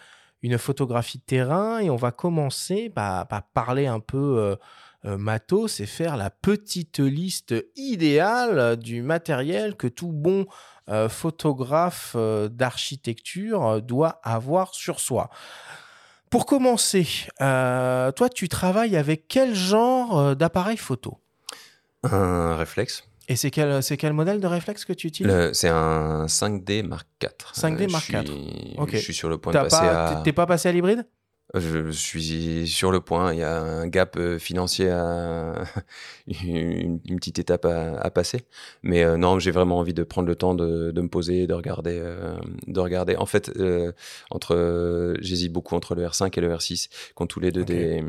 [0.42, 4.56] une photographie de terrain et on va commencer bah, par parler un peu euh,
[5.04, 10.46] euh, matos et faire la petite liste idéale du matériel que tout bon
[10.88, 15.30] euh, photographe euh, d'architecture euh, doit avoir sur soi.
[16.30, 17.06] Pour commencer,
[17.38, 21.20] toi, tu travailles avec quel genre d'appareil photo?
[22.02, 25.52] Un réflexe, Et c'est quel, modèle de réflexe que tu utilises?
[25.52, 27.30] C'est un 5D Mark IV.
[27.54, 28.78] 5D Euh, Mark je suis- IV.
[28.80, 28.90] Ok.
[28.92, 30.22] Je suis sur le point de passer pas, à.
[30.22, 31.06] T'es pas passé à l'hybride?
[31.54, 33.32] Je suis sur le point.
[33.32, 35.64] Il y a un gap euh, financier, à...
[36.26, 38.42] une, une petite étape à, à passer.
[38.82, 41.54] Mais euh, non, j'ai vraiment envie de prendre le temps de, de me poser, de
[41.54, 43.16] regarder, euh, de regarder.
[43.16, 43.92] En fait, euh,
[44.30, 48.02] entre, j'hésite beaucoup entre le R5 et le R6, qui ont tous les deux des,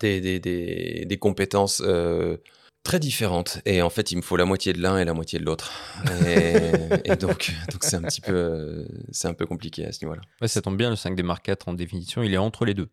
[0.00, 1.80] des, des compétences.
[2.86, 5.12] Euh, très différentes et en fait il me faut la moitié de l'un et la
[5.14, 5.72] moitié de l'autre
[6.26, 6.54] et,
[7.12, 10.22] et donc donc c'est un petit peu euh, c'est un peu compliqué à ce niveau-là
[10.40, 12.88] Ouais, ça tombe bien, le 5D Mark IV en définition, il est entre les deux.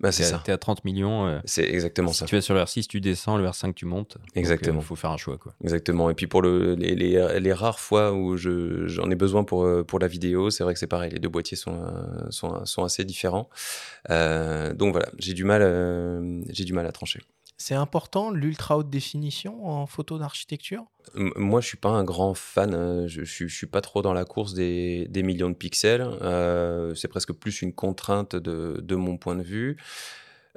[0.00, 1.26] bah c'est ça T'es à 30 millions.
[1.26, 3.86] euh, c'est exactement si ça tu vas sur le R6, tu descends, le R5, tu
[3.86, 4.16] montes.
[4.18, 4.78] Donc, Exactement.
[4.80, 5.38] euh, faut faire un choix.
[5.38, 5.52] Quoi.
[5.62, 6.10] Exactement.
[6.10, 9.64] Et puis pour le, les, les, les rares fois où je, j'en ai besoin pour,
[9.64, 12.64] euh, pour la vidéo, c'est vrai que c'est pareil, les deux boîtiers sont, euh, sont,
[12.64, 13.48] sont assez différents.
[14.10, 17.20] Euh, donc voilà, j'ai du, mal, euh, j'ai du mal à trancher.
[17.60, 20.84] C'est important l'ultra haute définition en photo d'architecture?
[21.14, 22.72] Moi, je suis pas un grand fan.
[22.72, 26.02] euh, Je, je, suis- je suis pas trop dans la course des, millions de pixels.
[26.22, 29.76] Euh, c'est presque plus une contrainte de, mon point de vue.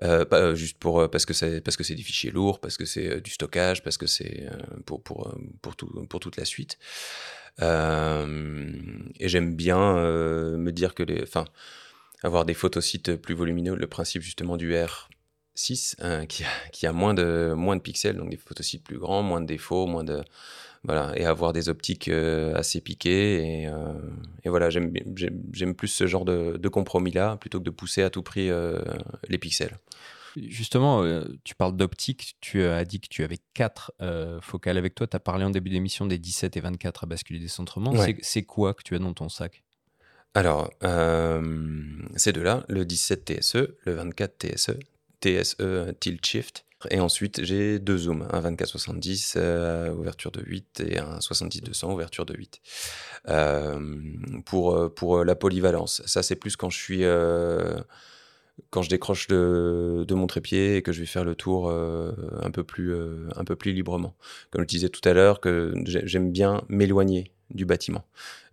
[0.04, 2.86] Euh, euh, juste pour parce que c'est parce que c'est des fichiers lourds, parce que
[2.86, 4.50] c'est du stockage, parce que c'est
[4.86, 6.78] pour pour pour tout pour toute la suite.
[7.60, 9.96] Et j'aime bien
[10.58, 11.46] me dire que les, enfin,
[12.24, 13.76] avoir des photosites plus volumineux.
[13.76, 14.74] Le principe justement du
[15.56, 18.98] R6 hein, qui a qui a moins de moins de pixels, donc des photosites plus
[18.98, 20.24] grands, moins de défauts, moins de
[20.84, 23.62] voilà, et avoir des optiques euh, assez piquées.
[23.62, 23.94] Et, euh,
[24.44, 28.24] et voilà, j'aime plus ce genre de, de compromis-là plutôt que de pousser à tout
[28.24, 28.80] prix euh,
[29.30, 29.78] les pixels.
[30.38, 31.04] Justement,
[31.44, 33.92] tu parles d'optique, tu as dit que tu avais 4
[34.42, 35.06] focales avec toi.
[35.06, 37.92] Tu as parlé en début d'émission des 17 et 24 à basculer décentrement.
[37.92, 38.06] Ouais.
[38.06, 39.62] C'est- C'est quoi que tu as dans ton sac?
[40.34, 41.76] Alors, euh,
[42.16, 44.80] ces deux-là, le 17 TSE, le 24 TSE,
[45.22, 46.66] TSE Tilt Shift.
[46.90, 52.26] Et ensuite, j'ai deux zooms, un 24-70, euh, ouverture de 8, et un 70-200, ouverture
[52.26, 52.60] de 8.
[53.30, 53.80] Euh,
[54.46, 56.02] pour, euh, la polyvalence.
[56.08, 57.04] Ça, c'est plus quand je suis...
[58.70, 62.52] quand je décroche de, de mon trépied et que je vais faire le tour un,
[62.52, 62.96] peu plus,
[63.36, 64.16] un peu plus librement.
[64.52, 68.04] Comme je disais tout à l'heure, que j'ai- j'aime bien m'éloigner du bâtiment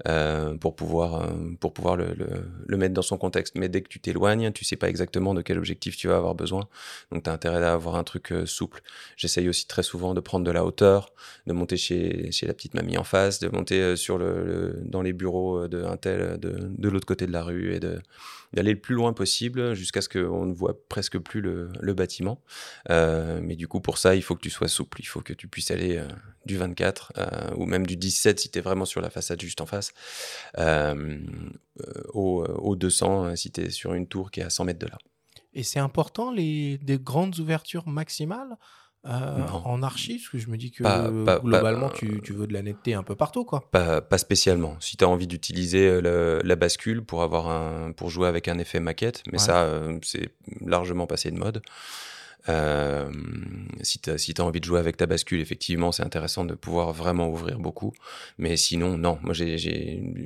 [0.06, 1.26] euh, pour pouvoir, euh,
[1.60, 3.56] pour pouvoir le, mettre dans son contexte.
[3.56, 6.34] Mais dès que tu t'éloignes, tu sais pas exactement de quel objectif tu vas avoir
[6.34, 6.68] besoin.
[7.10, 8.82] Donc tu as intérêt à avoir un truc euh, souple.
[9.16, 11.12] J'essaye aussi très souvent de prendre de la hauteur,
[11.46, 15.12] de monter chez, chez la petite mamie en face, de monter sur le, dans les
[15.12, 18.80] bureaux euh, de un tel de, de l'autre côté de la rue et d'aller le
[18.80, 22.40] plus loin possible jusqu'à ce qu'on ne voit presque plus le, le bâtiment.
[22.88, 25.00] Mais du coup, pour ça, il faut que tu sois souple.
[25.00, 26.02] Il faut que tu puisses aller
[26.48, 29.60] du 24 euh, ou même du 17 si tu es vraiment sur la façade juste
[29.60, 29.92] en face,
[30.58, 31.18] euh,
[31.86, 34.64] euh, au, au 200 euh, si tu es sur une tour qui est à 100
[34.64, 34.98] mètres de là.
[35.54, 38.56] Et c'est important les des grandes ouvertures maximales
[39.06, 42.32] euh, en archi Parce que je me dis que Pas- pas- globalement, pas- tu, tu
[42.32, 43.70] veux de la netteté un peu partout, quoi.
[43.70, 44.76] Pas, spécialement.
[44.80, 48.80] Si tu as envie d'utiliser la bascule pour, avoir un, pour jouer avec un effet
[48.80, 49.38] maquette, mais Ouais.
[49.38, 49.70] ça,
[50.02, 50.30] c'est
[50.60, 51.62] largement passé de mode.
[52.48, 53.10] Euh,
[53.82, 57.28] si tu as, envie de jouer avec ta bascule, effectivement, c'est intéressant de pouvoir vraiment
[57.28, 57.92] ouvrir beaucoup.
[58.38, 59.18] Mais sinon, non.
[59.22, 59.56] Moi, je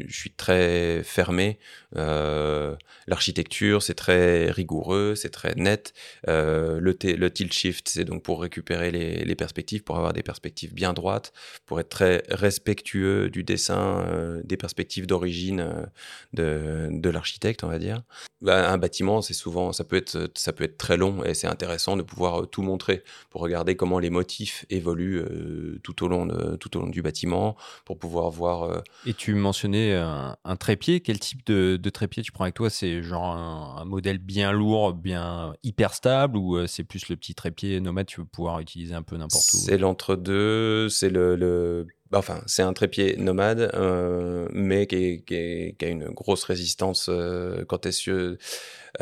[0.08, 1.58] suis très fermé.
[1.96, 5.92] Euh, L'architecture, c'est très rigoureux, c'est très net.
[6.28, 10.92] Euh, le, tilt shift, c'est donc pour récupérer les, perspectives, pour avoir des perspectives bien
[10.92, 11.32] droites,
[11.66, 15.88] pour être très respectueux du dessin, des perspectives d'origine
[16.32, 18.02] de, de l'architecte, on va dire.
[18.42, 21.46] Bah, un bâtiment, c'est souvent, ça peut être, ça peut être très long et c'est
[21.46, 26.08] intéressant de pouvoir euh, tout montrer pour regarder comment les motifs évoluent euh, tout au
[26.08, 28.62] long de, tout au long du bâtiment, pour pouvoir voir.
[28.64, 31.00] euh, Et tu mentionnais un, un trépied.
[31.00, 32.70] Quel type de, de trépied tu prends avec toi?
[32.70, 37.34] C'est genre un, un modèle bien lourd, bien hyper stable ou c'est plus le petit
[37.34, 39.56] trépied nomade tu veux pouvoir utiliser un peu n'importe où?
[39.56, 45.24] C'est l'entre-deux, c'est le, le- bah, Enfin, c'est un trépied nomade, euh, mais qui, est-
[45.26, 48.36] qui est- qui a une grosse résistance euh, quand sur...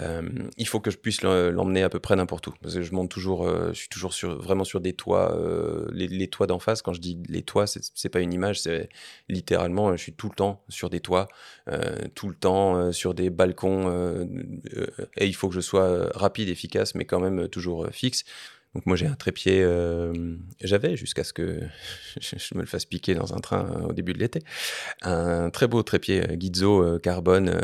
[0.01, 0.23] euh,
[0.57, 2.55] il faut que je puisse le- l'emmener à peu près n'importe où.
[2.63, 5.87] Parce que je monte toujours, euh, je suis toujours sur, vraiment sur des toits, euh,
[5.93, 6.83] les, les toits d'en face.
[6.83, 8.89] Quand je dis les toits, c'est pas une image, c'est
[9.29, 11.29] littéralement, je suis tout le temps sur des toits,
[11.69, 14.25] euh, tout le temps euh, sur des balcons, euh,
[14.77, 17.85] euh, et il faut que je sois euh, rapide, efficace, mais quand même euh, toujours
[17.87, 18.25] euh, fixe.
[18.75, 21.61] Donc moi j'ai un trépied, euh, j'avais jusqu'à ce que
[22.21, 24.43] je me le fasse piquer dans un train euh, au début de l'été,
[25.03, 27.61] un très beau trépied euh, euh, carbone,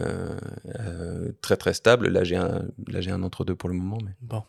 [1.42, 2.08] très très stable.
[2.08, 4.42] Là j'ai un, là j'ai un entre deux pour le moment, Bon.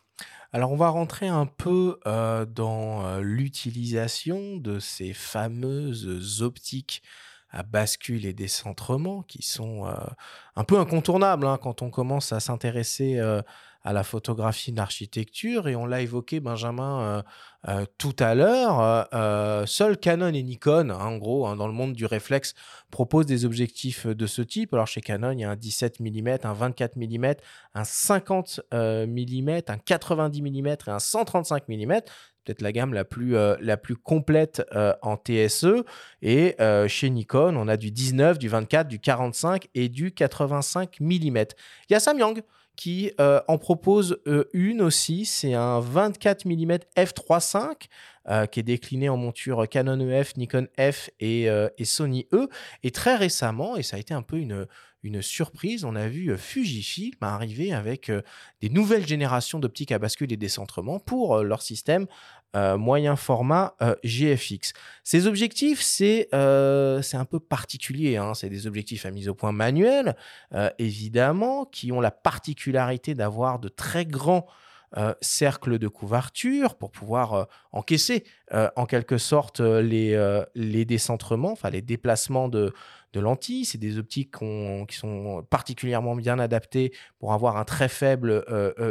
[0.54, 7.04] Alors, on va rentrer un peu dans l'utilisation de ces fameuses optiques
[7.50, 9.86] à bascule et décentrement qui sont
[10.56, 13.20] un peu incontournables hein, quand on commence à s'intéresser
[13.88, 17.24] à la photographie d'architecture et on l'a évoqué, Benjamin,
[17.98, 19.08] tout à l'heure.
[19.66, 22.54] seul Canon et Nikon, hein, en gros, hein, dans le monde du réflexe,
[22.92, 24.74] proposent des objectifs de ce type.
[24.74, 27.34] Alors chez Canon, il y a un 17 mm, un 24 mm,
[27.76, 32.02] un 50 mm, un 90 mm et un 135 mm
[32.48, 33.56] peut-être la gamme la plus, euh,
[34.04, 35.84] complète euh, en TSE.
[36.22, 41.00] Et euh, chez Nikon, on a du 19, du 24, du 45 et du 85
[41.00, 41.38] mm.
[41.90, 42.42] Il y a Samyang
[42.78, 44.20] qui en propose
[44.54, 45.26] une aussi.
[45.26, 51.44] C'est un 24 mm f3.5 qui est décliné en monture Canon EF, Nikon F et,
[51.46, 52.48] et, Sony E.
[52.84, 54.68] Et très récemment, et ça a été un peu une,
[55.04, 58.12] une surprise, on a vu Fujifilm arriver avec
[58.62, 62.08] des nouvelles générations d'optiques à bascule et décentrement pour leur système
[62.58, 64.74] euh, moyen format euh, GFX.
[65.04, 68.18] Ces objectifs, c'est euh, un peu particulier.
[68.18, 68.34] Hein.
[68.34, 70.16] C'est des objectifs à mise au point manuel,
[70.80, 74.48] évidemment, qui ont la particularité d'avoir de très grands
[75.22, 80.18] cercles de couverture pour pouvoir encaisser en quelque sorte les,
[80.56, 82.74] les décentrements, enfin les déplacements de,
[83.14, 83.66] de lentilles.
[83.66, 84.34] C'est des optiques
[84.88, 88.46] qui sont particulièrement bien adaptées pour avoir un très faible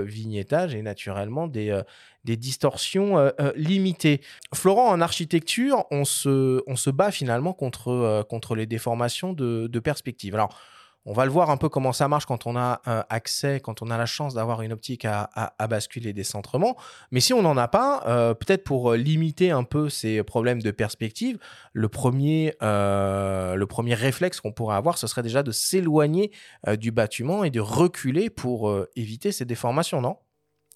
[0.06, 1.80] vignettage et naturellement des,
[2.26, 4.20] des distorsions euh, euh, limitées.
[4.52, 9.68] Florent, en architecture, on se, on se bat finalement contre, euh, contre les déformations de,
[9.68, 10.34] de perspective.
[10.34, 10.60] Alors,
[11.06, 13.90] on va le voir un peu comment ça marche quand on a accès, quand on
[13.90, 16.76] a la chance d'avoir une optique à, à, basculer des centrements.
[17.10, 21.38] Mais si on n'en a pas, peut-être pour limiter un peu ces problèmes de perspective,
[21.72, 26.32] le premier, le premier réflexe qu'on pourrait avoir, ce serait déjà de s'éloigner
[26.78, 30.16] du bâtiment et de reculer pour éviter ces déformations, non?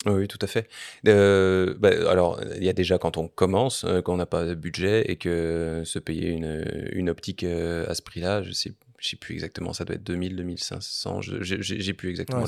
[0.07, 0.66] Oui, tout à fait.
[1.07, 4.47] Euh, bah, alors, il y a déjà quand on commence, euh, quand on n'a pas
[4.47, 9.09] de budget et que se payer une, optique euh, à ce prix-là, je sais je
[9.09, 12.45] sais plus exactement, ça doit être 2000, 2500, j'ai plus exactement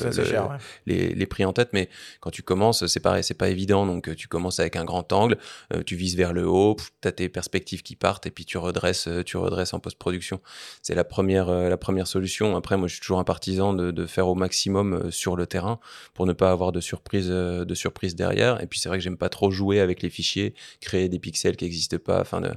[0.87, 1.89] les, les, prix en tête, mais
[2.21, 5.11] quand tu commences, c'est pareil, c'est pas évident, donc euh, tu commences avec un grand
[5.15, 5.39] angle,
[5.73, 8.59] euh, tu vises vers le haut, tu as tes perspectives qui partent et puis tu
[8.59, 10.43] redresses, euh, tu redresses en post-production.
[10.83, 12.55] C'est la première, la première solution.
[12.55, 15.81] Après, moi, je suis toujours un partisan de, de, faire au maximum sur le terrain
[16.13, 18.63] pour ne pas avoir de surprise, de surprise derrière.
[18.63, 21.57] Et puis, c'est vrai que j'aime pas trop jouer avec les fichiers, créer des pixels
[21.57, 22.51] qui n'existent pas, enfin, de,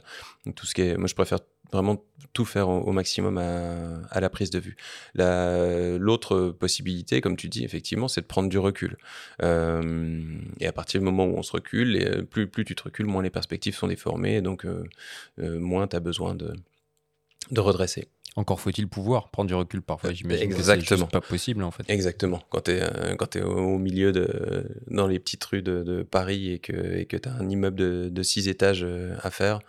[0.52, 1.40] tout ce qui est, moi, je préfère
[1.72, 4.76] vraiment tout faire au, maximum à, la prise de vue.
[5.16, 8.98] L'autre possibilité, comme tu dis, effectivement, c'est de prendre du recul.
[9.42, 12.84] Euh, et à partir du moment où on se recule, et plus, plus tu te
[12.84, 14.84] recules, moins les perspectives sont déformées, donc euh,
[15.40, 16.54] euh, moins tu as besoin de,
[17.52, 18.08] de redresser.
[18.38, 20.44] Encore faut-il pouvoir prendre du recul parfois, j'imagine.
[20.44, 21.06] Exactement.
[21.06, 21.84] C'est pas possible en fait.
[21.88, 22.42] Exactement.
[22.50, 26.04] Quand tu es, euh, quand es au milieu de, dans les petites rues de, de
[26.04, 29.32] Paris et que et que tu as un immeuble de, de six étages euh, à
[29.32, 29.60] faire,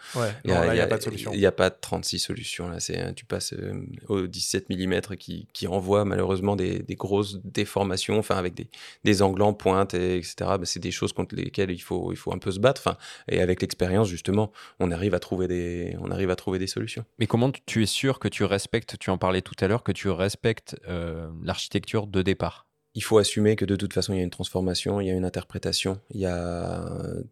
[0.44, 1.32] il n'y a, pas de solution.
[1.32, 2.68] Il n'y a pas de 36 solutions.
[2.68, 2.80] Là.
[2.80, 8.18] C'est, tu passes euh, au 17 mm qui, qui envoie malheureusement des, des, grosses déformations,
[8.18, 8.68] enfin avec des,
[9.04, 10.34] des angles en pointe, et, etc.
[10.40, 12.82] Bah, c'est des choses contre lesquelles il faut, il faut un peu se battre.
[12.84, 12.98] Enfin,
[13.28, 14.50] et avec l'expérience, justement,
[14.80, 17.04] on arrive, à trouver des, on arrive à trouver des solutions.
[17.20, 19.92] Mais comment tu es sûr que tu respectes, tu en parlais tout à l'heure, que
[19.92, 22.66] tu respectes euh, l'architecture de départ
[22.96, 25.12] il faut assumer que de toute façon, il y a une transformation, il y a
[25.12, 26.82] une interprétation, il y a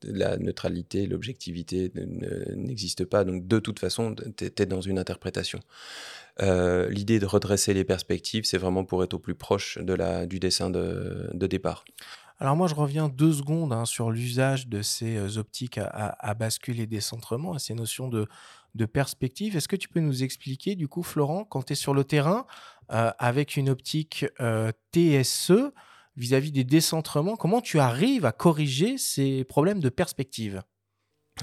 [0.03, 1.91] la neutralité, l'objectivité
[2.55, 3.25] n'existe pas.
[3.25, 5.61] Donc, de toute façon, tu es, dans une interprétation.
[6.43, 10.27] Euh, l'idée de redresser les perspectives, c'est vraiment pour être au plus proche de la,
[10.27, 11.87] du dessin de, départ.
[12.41, 16.35] Alors moi, je reviens deux secondes hein, sur l'usage de ces euh, optiques à, à,
[16.35, 18.27] bascule et décentrement, à ces notions de,
[18.75, 19.57] de perspective.
[19.57, 22.47] Est-ce que tu peux nous expliquer, du coup, Florent, quand tu es sur le terrain,
[22.93, 25.73] euh, avec une optique euh, TSE,
[26.17, 30.63] vis-à-vis des décentrements, comment tu arrives à corriger ces problèmes de perspective?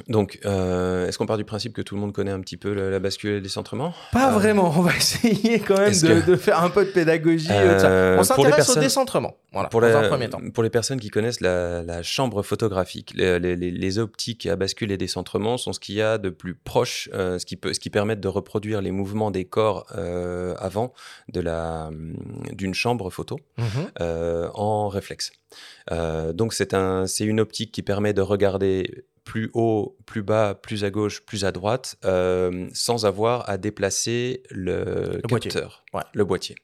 [0.07, 2.71] Donc, euh, est-ce qu'on part du principe que tout le monde connaît un petit peu
[2.71, 4.73] la, bascule et le décentrement Pas vraiment.
[4.77, 5.91] On va essayer quand même
[6.25, 7.49] de, faire un peu de pédagogie.
[7.51, 9.35] Euh, on s'intéresse au décentrement.
[9.51, 10.39] Voilà, pour, dans un premier temps.
[10.53, 15.73] pour les personnes qui connaissent la, chambre photographique, les, optiques à bascule et décentrement sont
[15.73, 18.27] ce qu'il y a de plus proche, euh, ce qui peut, ce qui permet de
[18.29, 19.87] reproduire les mouvements des corps
[20.57, 20.93] avant
[21.27, 21.89] de la
[22.53, 24.49] d'une chambre photo mhm.
[24.53, 25.33] en réflexe.
[26.33, 30.83] donc c'est un, c'est une optique qui permet de regarder plus haut, plus bas, plus
[30.83, 36.09] à gauche, plus à droite, euh, sans avoir à déplacer le, le capteur, boîtier.
[36.13, 36.55] le boîtier.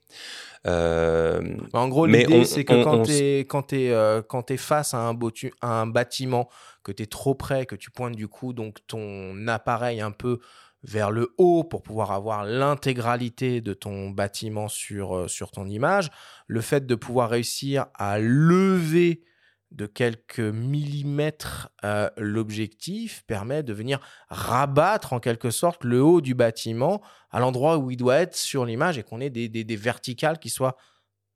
[0.66, 5.08] Euh, en gros, l'idée, c'est que quand tu es, quand es, euh, es, face à
[5.08, 5.18] un,
[5.62, 6.50] à un bâtiment,
[6.84, 10.40] que tu es trop près, que tu pointes du coup donc ton appareil un peu
[10.84, 16.10] vers le haut pour pouvoir avoir l'intégralité de ton bâtiment sur, sur ton image,
[16.48, 19.24] le fait de pouvoir réussir à lever
[19.72, 24.00] de quelques millimètres euh, l'objectif permet de venir
[24.30, 27.02] rabattre en quelque sorte le haut du bâtiment
[27.32, 30.50] à l'endroit où il doit être sur l'image et qu'on ait des, des, verticales qui
[30.50, 30.78] soient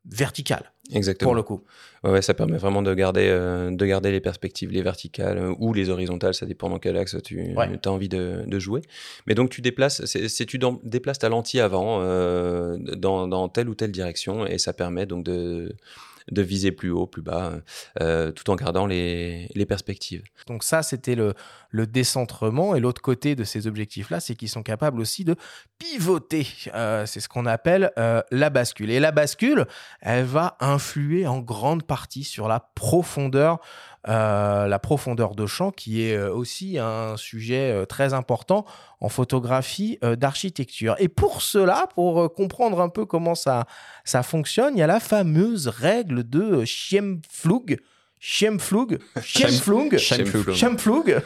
[0.05, 0.71] verticale.
[0.93, 1.29] Exactement.
[1.29, 1.63] Pour le coup.
[2.03, 5.73] Ouais, ça permet vraiment de garder, euh, de garder les perspectives, les verticales euh, ou
[5.73, 8.81] les horizontales, ça dépend dans quel axe tu as envie de, de, jouer.
[9.27, 13.91] Mais donc tu déplaces, c'est tu déplaces ta lentille avant dans, dans, telle ou telle
[13.91, 15.75] direction et ça permet donc de,
[16.31, 17.53] de viser plus haut, plus bas,
[17.99, 20.23] euh, tout en gardant les, perspectives.
[20.47, 21.33] Donc ça, c'était le,
[21.73, 22.75] décentrement.
[22.75, 25.35] Et l'autre côté de ces objectifs-là, c'est qu'ils sont capables aussi de
[25.77, 26.47] pivoter.
[26.73, 28.89] Euh, c'est ce qu'on appelle euh, la bascule.
[28.91, 29.65] Et la bascule,
[30.01, 33.59] elle va influer en grande partie sur la profondeur
[34.07, 38.65] euh, la profondeur de champ, qui est euh, aussi un sujet euh, très important
[38.99, 40.95] en photographie d'architecture.
[40.99, 43.65] Et pour cela, pour comprendre un peu comment ça,
[44.03, 46.63] ça fonctionne, il y a la fameuse règle de
[48.23, 51.23] Schiemflug, Schemflug, Schemflug,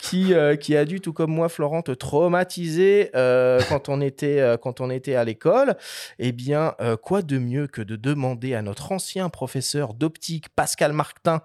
[0.00, 4.40] qui, euh, qui a dû, tout comme moi, Florent, te traumatiser euh, quand, on était,
[4.40, 5.76] euh, quand on était à l'école.
[6.18, 11.40] Eh bien, quoi de mieux que de demander à notre ancien professeur d'optique, Pascal Martin,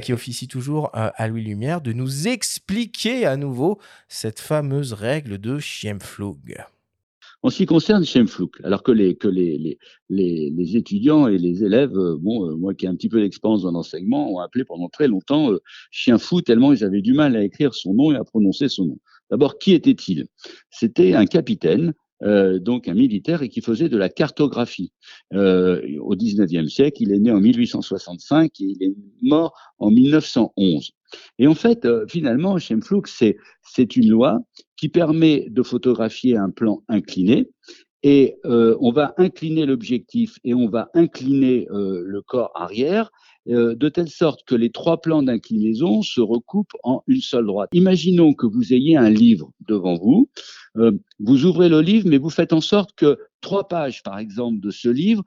[0.00, 5.58] qui officie toujours à Louis Lumière, de nous expliquer à nouveau cette fameuse règle de
[5.58, 6.64] Schemflug.
[7.42, 9.78] En ce qui concerne Schemflug, alors que les, que les, les,
[10.10, 13.20] les, les étudiants et les élèves, euh, bon, euh, moi qui ai un petit peu
[13.20, 15.58] d'expérience dans l'enseignement, ont appelé pendant très longtemps euh,
[15.90, 18.84] chien fou tellement ils avaient du mal à écrire son nom et à prononcer son
[18.86, 18.98] nom.
[19.30, 20.26] D'abord, qui était-il?
[20.70, 24.92] C'était un capitaine euh, donc un militaire, et qui faisait de la cartographie.
[25.32, 30.92] Euh, au 19e siècle, il est né en 1865 et il est mort en 1911.
[31.38, 34.38] Et en fait, euh, finalement, Schemflug, c'est, c'est une loi
[34.76, 37.48] qui permet de photographier un plan incliné
[38.02, 43.10] et euh, on va incliner l'objectif et on va incliner euh, le corps arrière
[43.48, 47.68] euh, de telle sorte que les trois plans d'inclinaison se recoupent en une seule droite.
[47.72, 50.30] Imaginons que vous ayez un livre devant vous,
[51.18, 54.70] vous ouvrez le livre, mais vous faites en sorte que trois pages, par exemple, de
[54.70, 55.24] ce livre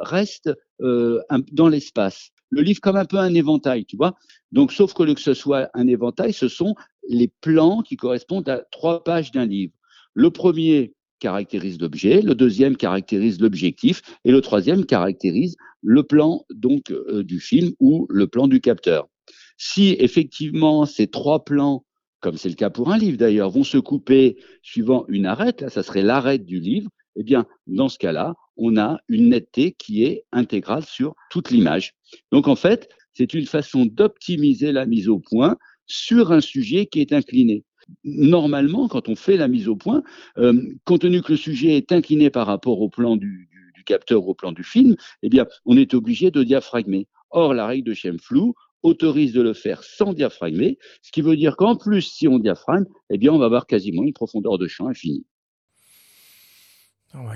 [0.00, 2.30] restent dans l'espace.
[2.50, 4.16] Le livre comme un peu un éventail, tu vois.
[4.50, 6.74] Donc, sauf que, que ce soit un éventail, ce sont
[7.08, 9.72] les plans qui correspondent à trois pages d'un livre.
[10.14, 16.90] Le premier caractérise l'objet, le deuxième caractérise l'objectif et le troisième caractérise le plan donc
[16.90, 19.08] euh, du film ou le plan du capteur.
[19.56, 21.84] Si effectivement ces trois plans,
[22.20, 25.70] comme c'est le cas pour un livre d'ailleurs, vont se couper suivant une arête, là
[25.70, 30.04] ça serait l'arête du livre, eh bien dans ce cas-là, on a une netteté qui
[30.04, 31.94] est intégrale sur toute l'image.
[32.32, 37.00] Donc en fait, c'est une façon d'optimiser la mise au point sur un sujet qui
[37.00, 37.64] est incliné
[38.04, 40.02] normalement, quand on fait la mise au point,
[40.38, 43.48] euh, compte tenu que le sujet est incliné par rapport au plan du,
[43.84, 47.06] capteur ou au plan du film, eh bien, on est obligé de diaphragmer.
[47.30, 51.56] Or, la règle de Schemflou autorise de le faire sans diaphragmer, ce qui veut dire
[51.56, 54.88] qu'en plus, si on diaphragme, eh bien, on va avoir quasiment une profondeur de champ
[54.88, 55.24] infinie.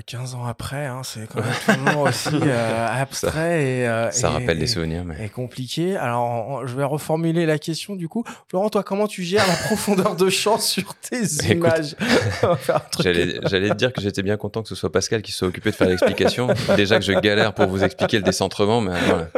[0.05, 4.59] 15 ans après, hein, c'est quand même toujours aussi euh, abstrait et, euh, ça rappelle
[4.59, 5.25] des souvenirs, mais...
[5.25, 5.95] et compliqué.
[5.95, 8.23] Alors, je vais reformuler la question du coup.
[8.47, 11.95] Florent, toi, comment tu gères la profondeur de champ sur tes images
[12.99, 15.75] J'allais te dire que j'étais bien content que ce soit Pascal qui soit occupé de
[15.75, 16.49] faire l'explication.
[16.75, 19.29] Déjà que je galère pour vous expliquer le décentrement, mais voilà,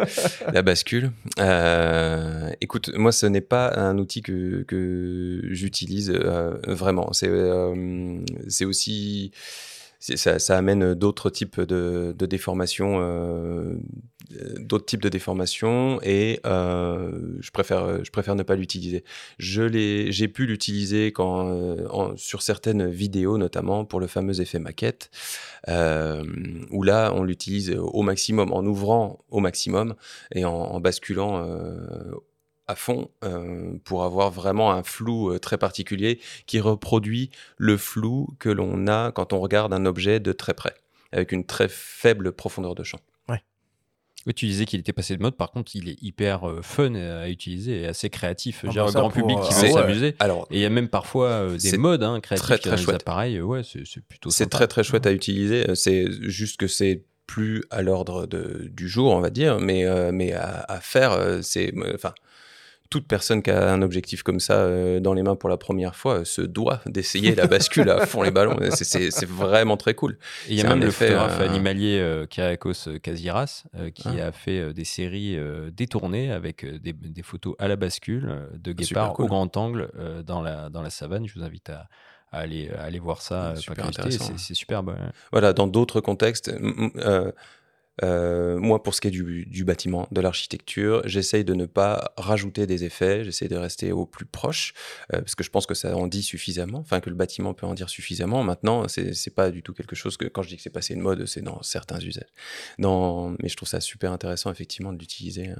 [0.52, 1.12] la bascule.
[1.40, 7.14] Euh, écoute, moi, ce n'est pas un outil que, que j'utilise euh, vraiment.
[7.14, 8.18] C'est euh,
[8.48, 9.32] c'est aussi
[10.04, 13.78] ça, ça, amène d'autres types de, de déformations, euh,
[14.60, 19.06] d'autres types de déformations, et euh, je préfère, je préfère ne pas l'utiliser.
[19.38, 19.64] Je
[20.12, 25.10] j'ai pu l'utiliser quand, euh, sur certaines vidéos, notamment pour le fameux effet maquette,
[25.70, 26.24] euh,
[26.72, 29.96] où là, on l'utilise au maximum, en ouvrant au maximum
[30.36, 32.12] et en, en basculant euh,
[32.68, 38.30] à fond euh, pour avoir vraiment un flou euh, très particulier qui reproduit le flou
[38.40, 40.74] que l'on a quand on regarde un objet de très près,
[41.12, 43.00] avec une très faible profondeur de champ.
[44.26, 46.96] Oui, tu disais qu'il était passé de mode, par contre, il est hyper euh, fun
[46.96, 48.64] à utiliser et assez créatif.
[48.72, 50.16] J'ai un grand public qui veut s'amuser.
[50.20, 53.02] Alors, et il y a même parfois des modes hein, créatifs très, très chouette.
[53.02, 53.42] appareils.
[53.42, 55.66] Ouais, c'est plutôt C'est très très chouette à utiliser.
[55.76, 60.64] C'est juste que c'est plus à l'ordre du jour, on va dire, mais, mais à,
[60.70, 61.74] à faire, c'est.
[61.94, 62.14] Enfin
[62.94, 65.96] toute personne qui a un objectif comme ça euh, dans les mains pour la première
[65.96, 68.56] fois euh, se doit d'essayer la bascule à fond les ballons.
[68.70, 70.20] C'est vraiment très cool.
[70.48, 73.64] Il y a même le photographe euh, animalier euh, Kyriakos Kaziras
[73.96, 74.28] qui ah.
[74.28, 75.40] a fait des séries
[75.72, 79.90] détournées avec des, photos à la bascule de ah, guépards au grand angle
[80.24, 81.28] dans, la, dans la savane.
[81.28, 81.88] Je vous invite à,
[82.32, 83.56] aller, aller voir ça.
[84.38, 84.96] C'est superbe.
[85.32, 86.54] Voilà, dans d'autres contextes,
[88.02, 92.66] Euh, moi, pour ce qui est du, bâtiment, de l'architecture, j'essaye de ne pas rajouter
[92.66, 94.74] des effets, j'essaye de rester au plus proche,
[95.14, 97.68] euh, parce que je pense que ça en dit suffisamment, enfin que le bâtiment peut
[97.68, 98.44] en dire suffisamment.
[98.44, 101.02] Maintenant, c'est pas du tout quelque chose que, quand je dis que c'est passé une
[101.02, 102.24] mode, c'est dans certains usages.
[102.80, 105.56] Dans, mais je trouve ça super intéressant, effectivement, de l'utiliser euh,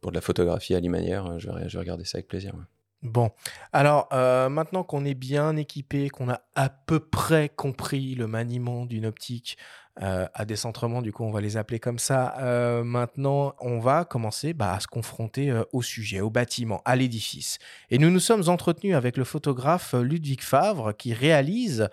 [0.00, 1.38] pour de la photographie à l'imanière.
[1.38, 2.54] Je vais regarder ça avec plaisir.
[3.02, 3.30] Bon,
[3.72, 9.06] alors maintenant qu'on est bien équipé, qu'on a à peu près compris le maniement d'une
[9.06, 9.56] optique,
[10.02, 12.34] euh, à décentrement, du coup on va les appeler comme ça.
[12.40, 16.96] Euh, maintenant, on va commencer bah, à se confronter euh, au sujet, au bâtiment, à
[16.96, 17.58] l'édifice.
[17.90, 21.88] Et nous nous sommes entretenus avec le photographe Ludwig Favre qui réalise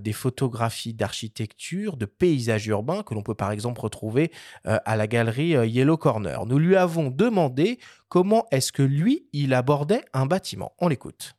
[0.00, 4.30] des photographies d'architecture, de paysages urbains que l'on peut par exemple retrouver
[4.64, 6.46] à la galerie Yellow Corner.
[6.46, 7.78] Nous lui avons demandé
[8.08, 10.72] comment est-ce que lui, il abordait un bâtiment.
[10.78, 11.34] On l'écoute.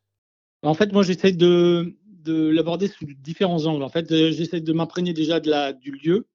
[0.63, 1.95] En fait, moi j'essaie de,
[2.25, 3.83] de l'aborder sous différents angles.
[3.83, 6.27] En fait, euh, j'essaie de m'imprégner déjà de la, du lieu,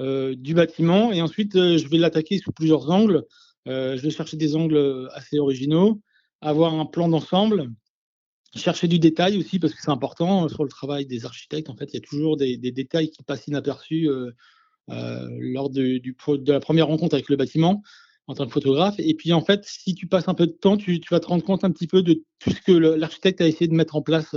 [0.00, 3.24] euh, du bâtiment, et ensuite euh, je vais l'attaquer sous plusieurs angles.
[3.66, 6.00] je vais chercher des angles assez originaux,
[6.40, 7.70] avoir un plan d'ensemble,
[8.54, 11.68] chercher du détail aussi parce que c'est important sur le travail des architectes.
[11.68, 14.08] En fait, il y a toujours des, détails qui passent inaperçus
[14.88, 16.00] lors de,
[16.52, 17.82] la première rencontre avec le bâtiment
[18.28, 18.94] en tant que photographe.
[18.98, 21.44] Et puis, en fait, si tu passes un peu de temps, tu, vas te rendre
[21.44, 24.36] compte un petit peu de tout ce que l'architecte a essayé de mettre en place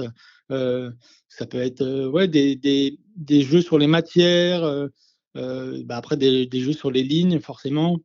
[0.49, 6.17] ça peut être euh, ouais, des, des, des, jeux sur les matières, euh, bah après
[6.17, 7.99] des, des, jeux sur les lignes, forcément.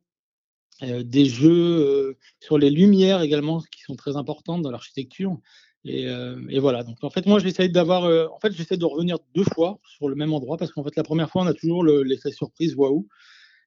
[0.81, 5.37] des jeux sur les lumières également, qui sont très importantes dans l'architecture.
[5.85, 6.03] Et,
[6.49, 6.83] et, voilà.
[6.83, 10.15] Donc en fait, moi, j'essaie d'avoir, en fait, j'essaie de revenir deux fois sur le
[10.15, 13.07] même endroit parce qu'en fait, la première fois, on a toujours l'effet surprise, waouh.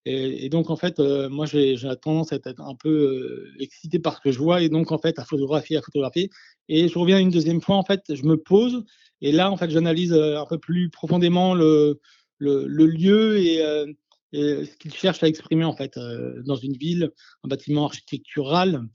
[0.05, 4.17] Et, donc, en fait, euh, moi, j'ai tendance à être un peu euh, excité par
[4.17, 6.31] ce que je vois et donc, en fait, à photographier, à photographier.
[6.69, 8.85] Et je reviens une deuxième fois, en fait, je me pose
[9.21, 12.01] et là, en fait, j'analyse euh, un peu plus profondément le,
[12.39, 13.57] le, lieu et,
[14.33, 15.99] et, ce qu'il cherche à exprimer, en fait,
[16.45, 17.11] dans une ville,
[17.45, 18.89] un bâtiment architectural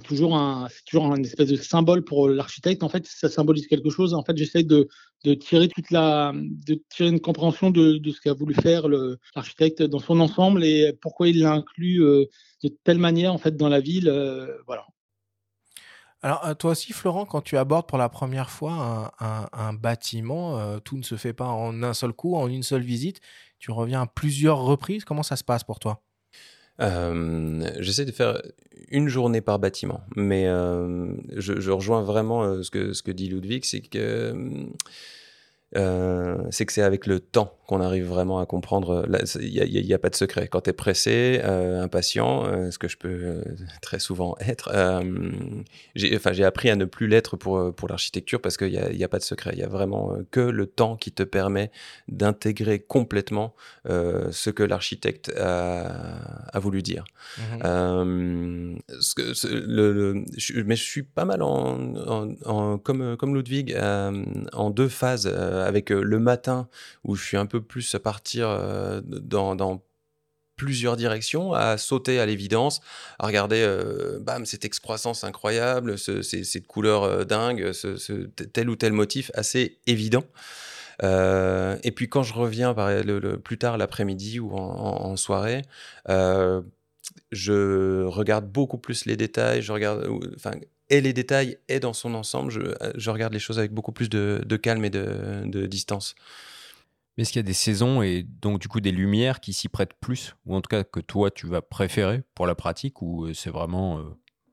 [0.00, 0.38] toujours
[0.70, 2.82] c'est toujours un espèce de symbole pour l'architecte.
[2.82, 4.14] En fait, ça symbolise quelque chose.
[4.14, 4.88] En fait, j'essaie de,
[5.34, 8.86] tirer toute la, de tirer une compréhension de, ce qu'a voulu faire
[9.34, 12.26] l'architecte dans son ensemble et pourquoi il l'a inclus euh,
[12.62, 14.08] de telle manière en fait dans la ville.
[14.08, 14.86] Euh, voilà.
[16.22, 20.96] Alors, euh, toi aussi, Florent, quand tu abordes pour la première fois un, bâtiment, tout
[20.96, 23.20] ne se fait pas en un seul coup, en une seule visite.
[23.58, 25.04] Tu reviens à plusieurs reprises.
[25.04, 26.03] Comment ça se passe pour toi?
[26.78, 28.42] J'essaie de faire
[28.90, 33.64] une journée par bâtiment, mais je, je, rejoins vraiment ce, que, ce que dit Ludwig,
[33.64, 34.34] c'est que
[35.76, 39.06] euh, c'est que c'est avec le temps qu'on arrive vraiment à comprendre.
[39.40, 40.48] Il n'y a, a, pas de secret.
[40.48, 43.42] Quand tu es pressé, euh, impatient, euh, ce que je peux
[43.80, 44.70] très souvent être,
[45.94, 49.08] j'ai enfin, appris à ne plus l'être pour, pour l'architecture parce qu'il n'y a, a,
[49.08, 49.50] pas de secret.
[49.54, 51.70] Il y a vraiment que le temps qui te permet
[52.08, 53.54] d'intégrer complètement
[53.86, 57.04] ce que l'architecte a, a, voulu dire.
[57.38, 60.24] Mmh ce que, le,
[60.64, 61.94] mais je suis pas mal en,
[62.44, 66.68] en, comme, comme Ludwig en deux phases avec le matin
[67.04, 69.82] où je suis un peu plus à partir dans,
[70.56, 72.80] plusieurs directions, à sauter à l'évidence,
[73.18, 73.66] à regarder,
[74.20, 79.78] bam, cette excroissance incroyable, ce, ces, cette couleur dingue, ce, tel ou tel motif assez
[79.86, 80.24] évident.
[81.02, 85.62] et puis quand je reviens par, le, plus tard l'après-midi ou en, soirée,
[87.32, 90.52] je regarde beaucoup plus les détails, je regarde, enfin,
[90.90, 94.56] et les détails et dans son ensemble, je, regarde les choses avec beaucoup plus de,
[94.56, 96.14] calme et de distance.
[97.16, 99.68] Mais est-ce qu'il y a des saisons et donc du coup des lumières qui s'y
[99.68, 103.32] prêtent plus, ou en tout cas que toi tu vas préférer pour la pratique, ou
[103.34, 104.04] c'est vraiment euh,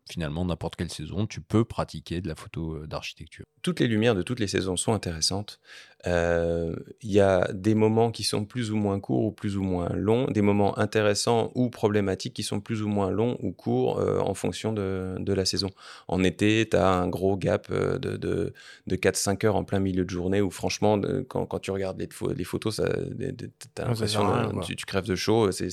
[0.09, 3.45] finalement n'importe quelle saison, tu peux pratiquer de la photo euh, d'architecture?
[3.61, 5.59] Toutes les lumières de toutes les saisons sont intéressantes.
[6.07, 9.61] Euh, il y a des moments qui sont plus ou moins courts ou plus ou
[9.61, 13.99] moins longs, des moments intéressants ou problématiques qui sont plus ou moins longs ou courts
[13.99, 15.69] euh, en fonction de, de, la saison.
[16.07, 18.53] En été, tu as un gros gap euh, de, de,
[18.87, 22.09] de 4-5 heures en plein milieu de journée où franchement, quand, quand, tu regardes les,
[22.35, 22.81] les photos, tu
[23.81, 25.69] as l'impression que tu, tu, crèves de chaud, c'est,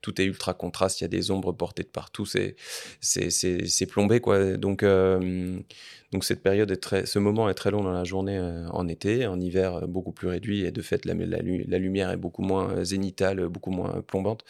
[0.00, 2.56] tout est ultra contraste, il y a des ombres portées de partout, c'est,
[3.00, 4.20] c'est, plombé.
[4.20, 4.56] Quoi.
[4.56, 4.84] Donc,
[6.12, 8.38] donc cette période est très, ce moment est très long dans la journée
[8.70, 12.16] en été, en hiver euh, beaucoup plus réduit et de fait la, la, lumière est
[12.16, 14.44] beaucoup moins euh, zénitale, beaucoup moins plombante.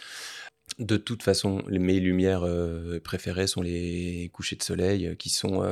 [0.79, 5.63] De toute façon, mes lumières euh, préférées sont les couchers de soleil qui sont.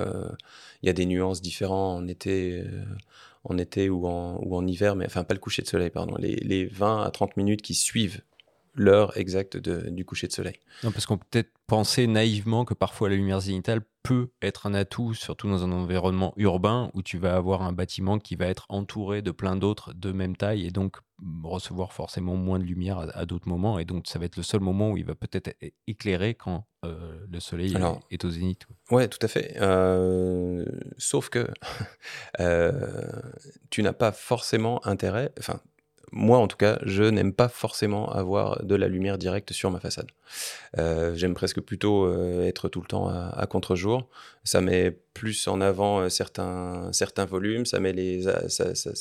[0.83, 2.63] Il y a des nuances différentes en été,
[3.43, 6.15] en été ou, en, ou en hiver, mais enfin pas le coucher de soleil, pardon.
[6.19, 8.23] Les, les 20 à 30 minutes qui suivent
[8.75, 10.59] l'heure exacte de- du coucher de soleil.
[10.83, 14.75] Non, parce qu'on peut peut-être penser naïvement que parfois la lumière zénitale peut être un
[14.75, 18.67] atout, surtout dans un environnement urbain où tu vas avoir un bâtiment qui va être
[18.69, 20.97] entouré de plein d'autres de même taille et donc
[21.43, 23.79] recevoir forcément moins de lumière à, à d'autres moments.
[23.79, 25.55] Et donc, ça va être le seul moment où il va peut-être
[25.87, 27.75] éclairer quand euh, le soleil
[28.11, 28.67] est, au zénith.
[28.91, 29.57] Ouais, tout à fait.
[29.59, 30.67] Euh,
[30.99, 31.49] sauf que
[32.41, 33.11] euh,
[33.71, 35.61] tu n'as pas forcément intérêt, enfin,
[36.15, 39.81] moi en tout cas, je n'aime pas forcément avoir de la lumière directe sur ma
[39.81, 40.07] façade.
[40.79, 44.09] Euh, J'aime presque plutôt euh, être tout le temps à, contre-jour.
[44.45, 48.95] Ça met plus en avant euh, certains, certains volumes, ça, met les, ça, ça,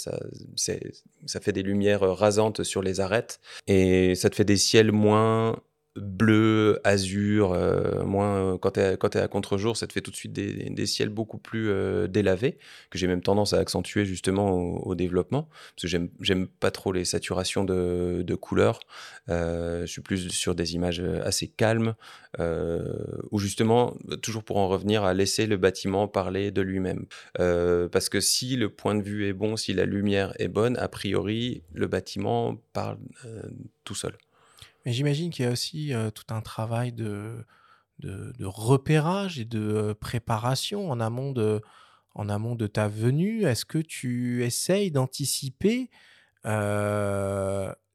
[1.25, 5.57] ça fait des lumières rasantes sur les arêtes et ça te fait des ciels moins
[5.95, 10.15] bleu, azur, euh, moins euh, quand tu es, à contre-jour, ça te fait tout de
[10.15, 12.57] suite des, ciels beaucoup plus euh, délavés,
[12.89, 17.05] que j'ai même tendance à accentuer justement au, développement, parce que j'aime- pas trop les
[17.05, 18.79] saturations de, de couleurs,
[19.27, 21.95] je suis plus sur des images assez calmes,
[22.39, 27.05] où justement, toujours pour en revenir, à laisser le bâtiment parler de lui-même.
[27.35, 30.87] Parce que si le point de vue est bon, si la lumière est bonne, a
[30.87, 32.97] priori, le bâtiment parle
[33.83, 34.13] tout seul.
[34.85, 37.45] Mais j'imagine qu'il y a aussi tout un travail de,
[38.41, 43.43] repérage et de préparation en amont de, ta venue.
[43.43, 45.89] Est-ce que tu essayes d'anticiper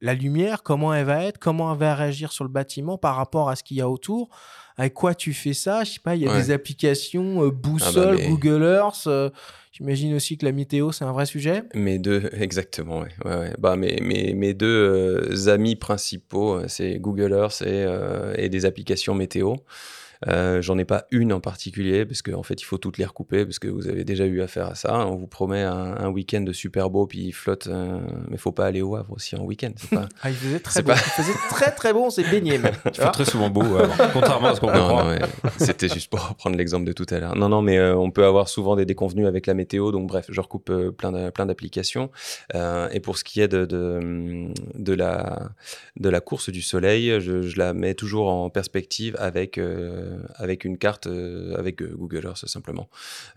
[0.00, 3.48] la lumière, comment elle va être, comment elle va réagir sur le bâtiment par rapport
[3.48, 4.28] à ce qu'il y a autour?
[4.78, 5.84] Avec quoi tu fais ça?
[5.84, 6.40] Je sais pas, il y a Ouais.
[6.40, 9.06] des applications euh, boussole, mais- Google Earth.
[9.08, 9.28] euh,
[9.72, 11.62] J'imagine aussi que la météo, c'est un vrai sujet.
[11.74, 13.08] Mes deux, exactement, ouais.
[13.24, 13.52] ouais, ouais.
[13.58, 18.48] Bah, mes, mes, mes deux euh, amis principaux, euh, c'est Google Earth et, euh, et
[18.48, 19.54] des applications météo.
[20.26, 23.44] Euh, J'en ai pas une en particulier parce qu'en fait il faut toutes les recouper
[23.44, 25.06] parce que vous avez déjà eu affaire à ça.
[25.06, 28.52] On vous promet un, un week-end de super beau puis il flotte, euh, mais faut
[28.52, 29.70] pas aller au Havre aussi en week-end.
[29.76, 30.08] c'est Pas...
[30.22, 32.74] Ah, il faisait très C'est pas- Il faisait très très bon, on s'est baigné même.
[32.86, 33.62] Il fait très souvent beau,
[34.12, 35.04] contrairement à ce qu'on peut Non.
[35.58, 37.36] C'était juste pour reprendre l'exemple de tout à l'heure.
[37.36, 39.92] Non, non, mais euh, on peut avoir souvent des déconvenus avec la météo.
[39.92, 42.10] Donc, bref, je recoupe euh, plein de- plein d'applications.
[42.54, 45.50] Euh, et pour ce qui est de, de, de la,
[45.96, 50.64] de la course du soleil, je, je la mets toujours en perspective avec, euh, avec
[50.64, 52.88] une carte, euh, avec euh, Google Earth simplement,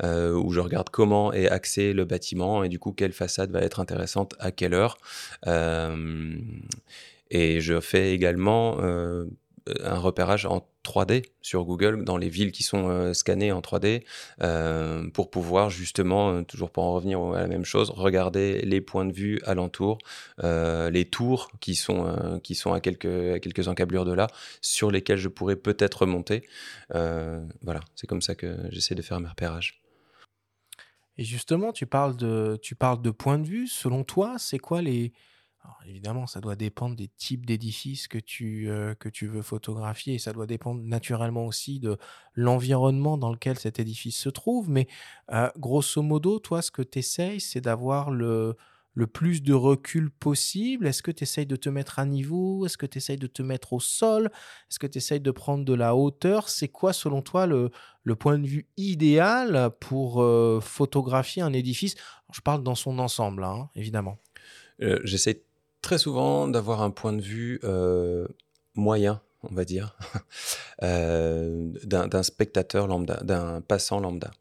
[0.03, 3.61] euh, où je regarde comment est axé le bâtiment et du coup, quelle façade va
[3.61, 4.97] être intéressante à quelle heure.
[5.47, 6.35] Euh,
[7.29, 9.25] et je fais également euh,
[9.83, 14.03] un repérage en 3D sur Google dans les villes qui sont euh, scannées en 3D
[14.41, 18.81] euh, pour pouvoir justement, euh, toujours pour en revenir à la même chose, regarder les
[18.81, 19.99] points de vue alentour,
[20.41, 24.27] les tours qui sont, qui sont à, quelques, quelques encablures de là,
[24.61, 26.43] sur lesquelles je pourrais peut-être remonter.
[26.95, 29.81] Euh, voilà, c'est comme ça que j'essaie de faire mes repérages.
[31.17, 33.67] Et justement, tu parles de, tu parles de point de vue.
[33.67, 35.13] Selon toi, c'est quoi les...
[35.85, 40.19] Évidemment, ça doit dépendre des types d'édifices que tu, euh, que tu veux photographier et
[40.19, 41.97] ça doit dépendre naturellement aussi de
[42.33, 44.69] l'environnement dans lequel cet édifice se trouve.
[44.69, 44.87] Mais
[45.31, 48.55] euh, grosso modo, toi, ce que tu essayes, c'est d'avoir le,
[48.93, 50.87] le plus de recul possible.
[50.87, 52.65] Est-ce que tu essayes de te mettre à niveau?
[52.65, 54.31] Est-ce que tu essayes de te mettre au sol?
[54.69, 56.49] Est-ce que tu essayes de prendre de la hauteur?
[56.49, 57.71] C'est quoi, selon toi, le,
[58.03, 61.95] le point de vue idéal pour euh, photographier un édifice?
[62.33, 64.17] Je parle dans son ensemble, hein, évidemment.
[65.03, 65.43] J'essaie
[65.81, 68.27] très souvent d'avoir un point de vue euh,
[68.75, 69.95] moyen, on va dire,
[70.83, 74.31] euh, d'un spectateur lambda, d'un passant lambda.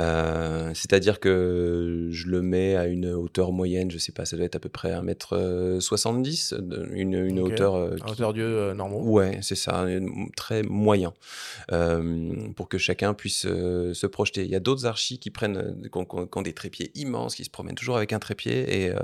[0.00, 4.44] Euh, C'est-à-dire que je le mets à une hauteur moyenne, je sais pas, ça doit
[4.44, 6.54] être à peu près 1m70,
[6.92, 7.52] une, une Ok.
[7.52, 9.02] hauteur euh, qui- hauteur d'yeux euh, normaux.
[9.02, 9.86] Ouais, c'est ça,
[10.36, 11.12] très moyen,
[11.72, 14.44] euh, pour que chacun puisse euh, se projeter.
[14.44, 17.36] Il y a d'autres archis qui prennent, euh, qui ont, qui ont- des trépieds immenses,
[17.36, 18.98] qui se promènent toujours avec un trépied, et, euh,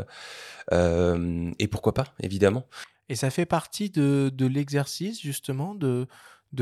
[0.72, 2.66] euh, et pourquoi pas, évidemment.
[3.10, 6.06] Et ça fait partie de, l'exercice, justement, de,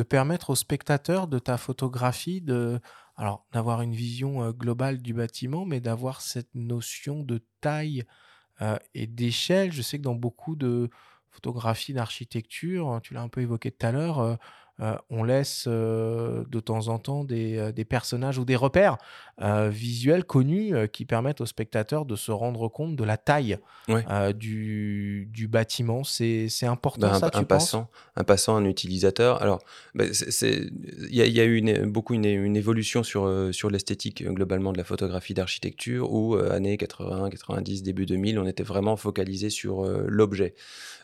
[0.08, 2.80] permettre aux spectateurs de ta photographie de,
[3.52, 8.04] d'avoir une vision euh, globale du bâtiment, mais d'avoir cette notion de taille
[8.62, 9.72] euh, et d'échelle.
[9.72, 10.88] Je sais que dans beaucoup de
[11.28, 14.36] photographies d'architecture, tu l'as un peu évoqué tout à l'heure, euh,
[14.80, 18.98] euh, on laisse euh, de temps en temps des, euh, des personnages ou des repères
[19.70, 24.04] visuels connus qui permettent aux spectateurs de se rendre compte de la taille Ouais.
[24.34, 26.02] du, du bâtiment.
[26.02, 27.46] C'est important, Ben, ça, un tu penses?
[27.46, 29.40] passant, un passant, un utilisateur.
[29.40, 29.60] Alors,
[29.94, 30.10] ben,
[30.42, 34.24] il y a, il y a eu une, beaucoup une, une évolution sur, sur l'esthétique
[34.26, 39.50] globalement de la photographie d'architecture où, années 80, 90, début 2000, on était vraiment focalisé
[39.50, 40.56] sur l'objet,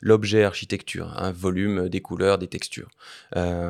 [0.02, 2.88] l'objet architecture, un volume, des couleurs, des textures.
[3.36, 3.63] Euh,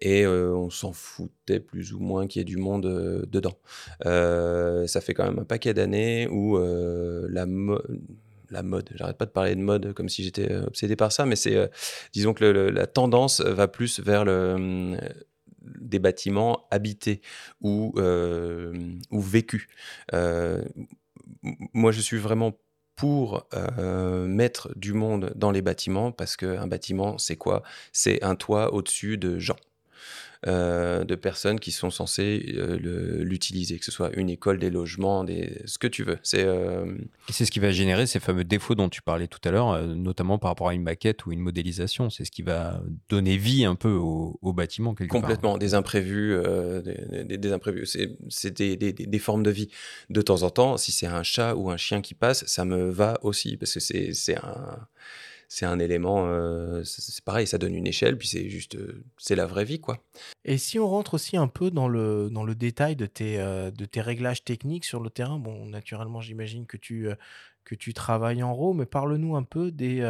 [0.00, 3.56] et euh, on s'en foutait plus ou moins qu'il y ait du monde euh, dedans.
[4.06, 7.46] Euh, ça fait quand même un paquet d'années où euh, la,
[8.50, 8.90] la mode.
[8.94, 11.56] J'arrête pas de parler de mode comme si j'étais euh, obsédé par ça, mais c'est,
[11.56, 11.68] euh,
[12.12, 14.98] disons que la tendance va plus vers le, hum,
[15.80, 17.20] des bâtiments habités
[17.60, 18.72] ou, euh,
[19.10, 19.66] ou vécus.
[20.12, 20.62] Euh,
[21.72, 22.52] moi, je suis vraiment
[22.96, 27.62] pour euh, mettre du monde dans les bâtiments parce qu'un bâtiment, c'est quoi?
[27.92, 29.56] C'est un toit au-dessus de gens.
[30.46, 32.76] Euh, de personnes qui sont censées euh,
[33.24, 35.62] l'utiliser, que ce soit une école, des logements, des...
[35.64, 36.18] ce que tu veux.
[36.22, 36.94] C'est euh,
[37.30, 40.38] c'est ce qui va générer ces fameux défauts dont tu parlais tout à l'heure, notamment
[40.38, 42.10] par rapport à une maquette ou une modélisation.
[42.10, 45.20] C'est ce qui va donner vie un peu au, au bâtiment quelque part.
[45.22, 46.36] Complètement, des imprévus,
[46.84, 47.86] des, des- des imprévus.
[48.28, 49.70] C'est des, des- formes de vie.
[50.10, 52.90] De temps en temps, si c'est un chat ou un chien qui passe, ça me
[52.90, 54.86] va aussi parce que c'est un
[55.48, 56.26] c'est un élément.
[56.28, 59.80] euh, c'est pareil, ça donne une échelle, puis c'est juste euh, c'est la vraie vie
[59.80, 60.04] quoi.
[60.44, 63.70] Et si on rentre aussi un peu dans le, dans le détail de tes, euh,
[63.70, 67.14] de tes réglages techniques sur le terrain, bon, naturellement, j'imagine que tu, euh,
[67.64, 70.00] que tu travailles en RAW, mais parle-nous un peu des,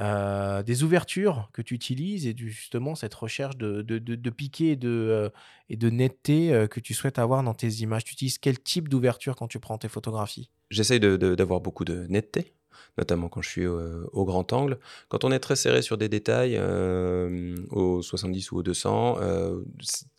[0.00, 4.72] euh, des ouvertures que tu utilises et justement cette recherche de, de, de, de piqué
[4.72, 5.28] et de, euh,
[5.70, 8.04] et de netteté euh, que tu souhaites avoir dans tes images.
[8.04, 10.50] Tu utilises quel type d'ouverture quand tu prends tes photographies?
[10.70, 12.54] J'essaye d'avoir beaucoup de netteté,
[12.98, 14.78] notamment quand je suis euh, au grand angle.
[15.08, 19.60] Quand on est très serré sur des détails, euh, au 70 ou au 200, euh,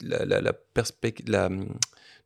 [0.02, 1.68] la, hum,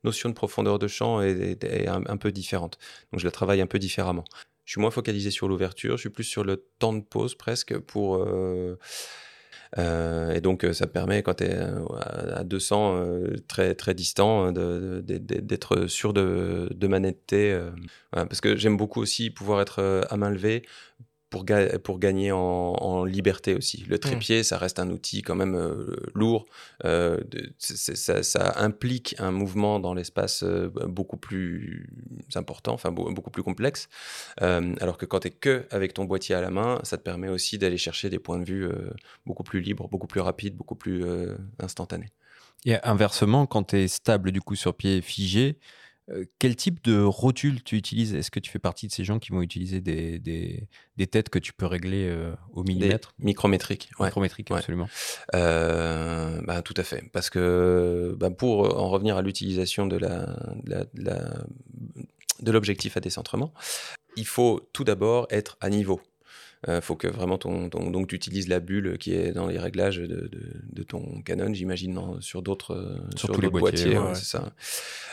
[0.04, 2.78] notion de profondeur de champ est, un, peu différente.
[3.12, 4.24] Donc je la travaille un peu différemment.
[4.64, 7.78] Je suis moins focalisé sur l'ouverture, je suis plus sur le temps de pause presque
[7.78, 8.24] pour...
[9.78, 14.52] euh, et donc, euh, ça permet, quand tu es à 200, euh, très, très distant,
[14.56, 17.52] euh, d'être sûr de, de ma netteté.
[17.52, 17.70] euh,
[18.12, 20.62] voilà, parce que j'aime beaucoup aussi pouvoir être euh, à main levée
[21.30, 23.84] pour, ga- pour gagner en, en liberté aussi.
[23.88, 26.44] Le trépied, ça reste un outil quand même euh, lourd.
[26.84, 31.88] euh, de- ça, ça implique un mouvement dans l'espace euh, beaucoup plus
[32.34, 33.88] important, enfin beau- beaucoup plus complexe.
[34.42, 37.02] Euh, alors que quand tu es que avec ton boîtier à la main, ça te
[37.02, 38.90] permet aussi d'aller chercher des points de vue euh,
[39.24, 42.08] beaucoup plus libres, beaucoup plus rapides, beaucoup plus euh, instantanés.
[42.66, 45.54] Et inversement, quand tu es stable du coup sur pied figé, euh,
[46.38, 48.14] quel type de rotule tu utilises?
[48.14, 51.28] Est-ce que tu fais partie de ces gens qui vont utiliser des, des, des têtes
[51.28, 53.14] que tu peux régler euh, au Des millimètre?
[53.18, 53.90] micrométriques.
[53.98, 54.06] ouais.
[54.06, 54.56] Micrométrique, Ouais.
[54.58, 54.88] absolument.
[55.34, 57.04] Euh, bah, tout à fait.
[57.12, 60.26] Parce que bah, pour en revenir à l'utilisation de la,
[60.64, 61.44] de la- de la-
[62.40, 63.52] de l'objectif à décentrement,
[64.16, 66.00] il faut tout d'abord être à niveau.
[66.68, 69.58] Il faut que vraiment ton, ton- donc tu utilises la bulle qui est dans les
[69.58, 74.08] réglages de, de- de ton Canon, j'imagine sur d'autres euh, Sur tous les boîtiers, ouais,
[74.08, 74.14] ouais.
[74.14, 74.52] c'est ça.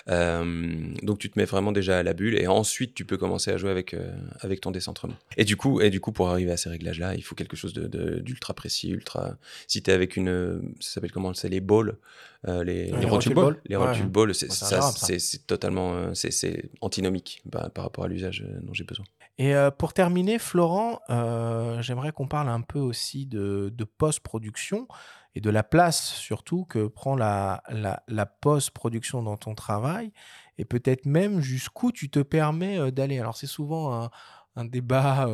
[0.10, 3.52] Euh, donc tu te mets vraiment déjà à la bulle et ensuite tu peux commencer
[3.52, 5.16] à jouer avec euh, avec ton décentrement.
[5.38, 7.56] Et du coup et du coup pour arriver à ces réglages là, il faut quelque
[7.58, 9.38] chose de- de- d'ultra précis, ultra.
[9.68, 11.96] Si tu es avec une, euh, ça s'appelle comment C'est les balls,
[12.48, 13.88] euh, les, Les rotule balls les Ouais.
[13.88, 18.74] rotule balls, c'est totalement, euh, c'est c'est antinomique par, par rapport à l'usage euh, dont
[18.74, 19.06] j'ai besoin.
[19.38, 24.88] Et euh, pour terminer, Florent, euh, j'aimerais qu'on parle un peu aussi de, post-production
[25.36, 27.62] et de la place surtout que prend la,
[28.42, 30.12] post-production dans ton travail
[30.58, 33.20] et peut-être même jusqu'où tu te permets euh, d'aller.
[33.20, 34.10] Alors c'est souvent
[34.56, 35.30] un, débat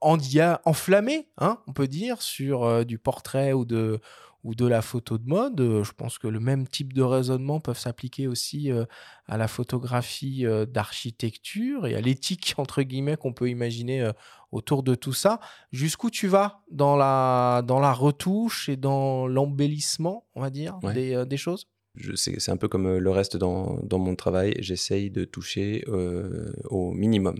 [0.00, 4.00] enflammé, hein, on peut dire, sur du portrait ou de,
[4.44, 5.60] ou de la photo de mode.
[5.60, 8.84] Euh, Je pense que le même type de raisonnement peuvent s'appliquer aussi euh,
[9.26, 14.10] à la photographie euh, d'architecture et à l'éthique, entre guillemets, qu'on peut imaginer
[14.52, 15.40] autour de tout ça.
[15.72, 20.92] Jusqu'où tu vas dans la, dans la retouche et dans l'embellissement, on va dire, Ouais.
[20.94, 21.68] des, des choses?
[22.14, 24.54] C'est un peu comme euh, le reste dans, mon travail.
[24.58, 27.38] J'essaye de toucher euh, au minimum.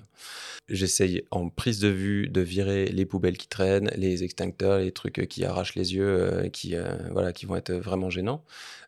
[0.69, 5.21] J'essaye en prise de vue de virer les poubelles qui traînent, les extincteurs, les trucs
[5.21, 6.75] euh, qui arrachent les yeux, euh, qui,
[7.13, 8.43] voilà, qui vont être vraiment gênants.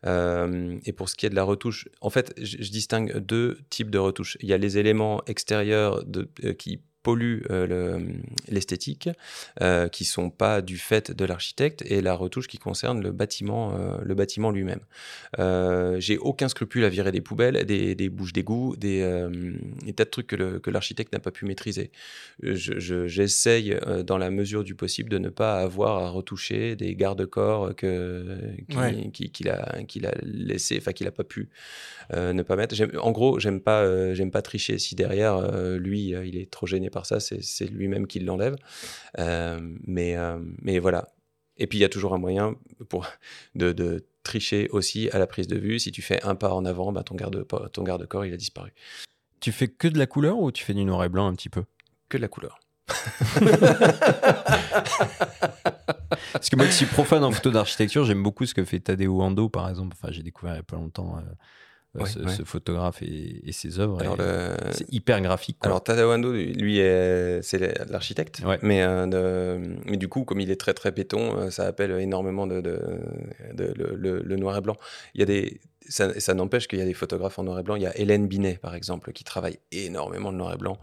[0.05, 3.97] Et pour ce qui est de la retouche, en fait, je, distingue deux types de
[3.97, 4.37] retouches.
[4.41, 6.03] Il y a les éléments extérieurs
[6.57, 8.07] qui polluent euh, le-
[8.49, 9.09] l'esthétique,
[9.61, 13.73] euh, qui sont pas du fait de l'architecte, et la retouche qui concerne le bâtiment,
[13.75, 14.81] euh, le bâtiment lui-même.
[15.99, 19.27] J'ai aucun scrupule à virer des poubelles, des, des bouches d'égout, des,
[19.85, 21.91] des tas de trucs que le- l'architecte n'a pas pu maîtriser.
[22.43, 26.95] Je- je- J'essaye, dans la mesure du possible, de ne pas avoir à retoucher des
[26.95, 27.71] garde-corps
[28.75, 29.09] Ouais.
[29.13, 29.75] qu'il a
[30.09, 31.49] a laissé, enfin qu'il a pas pu
[32.13, 32.75] euh, ne pas mettre.
[33.01, 34.77] En gros, j'aime pas euh, j'aime pas tricher.
[34.79, 38.55] Si derrière euh, lui, il est trop gêné par ça, c'est lui-même qui l'enlève.
[39.17, 41.09] Euh, mais euh, mais voilà.
[41.57, 42.55] Et puis il y a toujours un moyen
[42.87, 43.07] pour
[43.55, 45.79] de, de tricher aussi à la prise de vue.
[45.79, 48.71] Si tu fais un pas en avant, bah, ton garde ton garde-corps il a disparu.
[49.39, 51.49] Tu fais que de la couleur ou tu fais du noir et blanc un petit
[51.49, 51.63] peu?
[52.09, 52.59] Que de la couleur.
[56.33, 59.21] Parce que moi qui suis profane en photo d'architecture, j'aime beaucoup ce que fait Tadeo
[59.21, 59.95] Ando par exemple.
[59.99, 61.21] Enfin, j'ai découvert il y a pas longtemps euh,
[61.95, 62.29] Ouais, ce, ouais.
[62.31, 63.99] ce photographe et, et ses œuvres.
[64.03, 65.57] Le- C'est hyper graphique.
[65.59, 65.69] quoi.
[65.69, 67.57] Alors Tadao Ando, lui, est- c'est
[67.89, 68.59] l'architecte, Ouais.
[68.61, 71.91] mais, euh, de- mais du coup, comme il est très très béton, euh, ça appelle
[71.99, 72.79] énormément de, de-
[73.53, 74.77] de- le, le- le noir et blanc.
[75.15, 77.63] Il y a des, ça, ça n'empêche qu'il y a des photographes en noir et
[77.63, 77.75] blanc.
[77.75, 80.77] Il y a Hélène Binet, par exemple, qui travaille énormément le noir et blanc,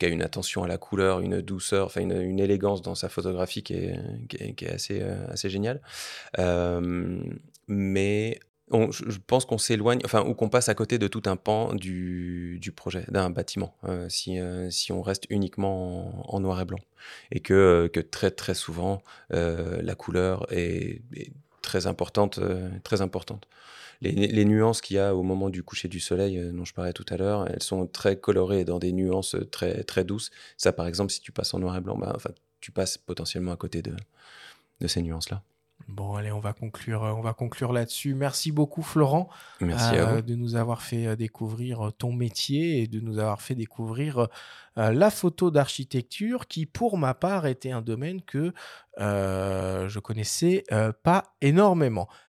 [0.00, 3.08] qui a une attention à la couleur, une douceur, enfin une, une élégance dans sa
[3.08, 3.96] photographie qui est,
[4.28, 5.80] qui est, qui est assez, euh, assez géniale.
[6.40, 7.20] Euh,
[7.68, 8.40] mais
[8.70, 12.72] je pense qu'on s'éloigne, enfin, ou qu'on passe à côté de tout un pan du,
[12.76, 16.78] projet, d'un bâtiment, euh, si, euh, si on reste uniquement en, noir et blanc.
[17.30, 21.02] Et que, euh, très, très souvent, la couleur est,
[21.62, 22.40] très importante.
[22.82, 23.46] très importante.
[24.00, 27.06] Les, nuances qu'il y a au moment du coucher du soleil, dont je parlais tout
[27.10, 30.30] à l'heure, elles sont très colorées dans des nuances très, très douces.
[30.56, 33.52] Ça, par exemple, si tu passes en noir et blanc, bah, enfin, tu passes potentiellement
[33.52, 35.42] à côté de ces nuances-là.
[35.88, 38.14] Bon, allez, on va conclure, euh, on va conclure là-dessus.
[38.14, 39.30] Merci beaucoup, Florent,
[39.62, 40.22] Merci à euh, vous.
[40.22, 44.28] de nous avoir fait euh, découvrir ton métier et de nous avoir fait découvrir
[44.76, 48.52] euh, la photo d'architecture, qui, pour ma part, était un domaine que
[49.00, 50.64] euh, je connaissais
[51.02, 52.06] pas énormément.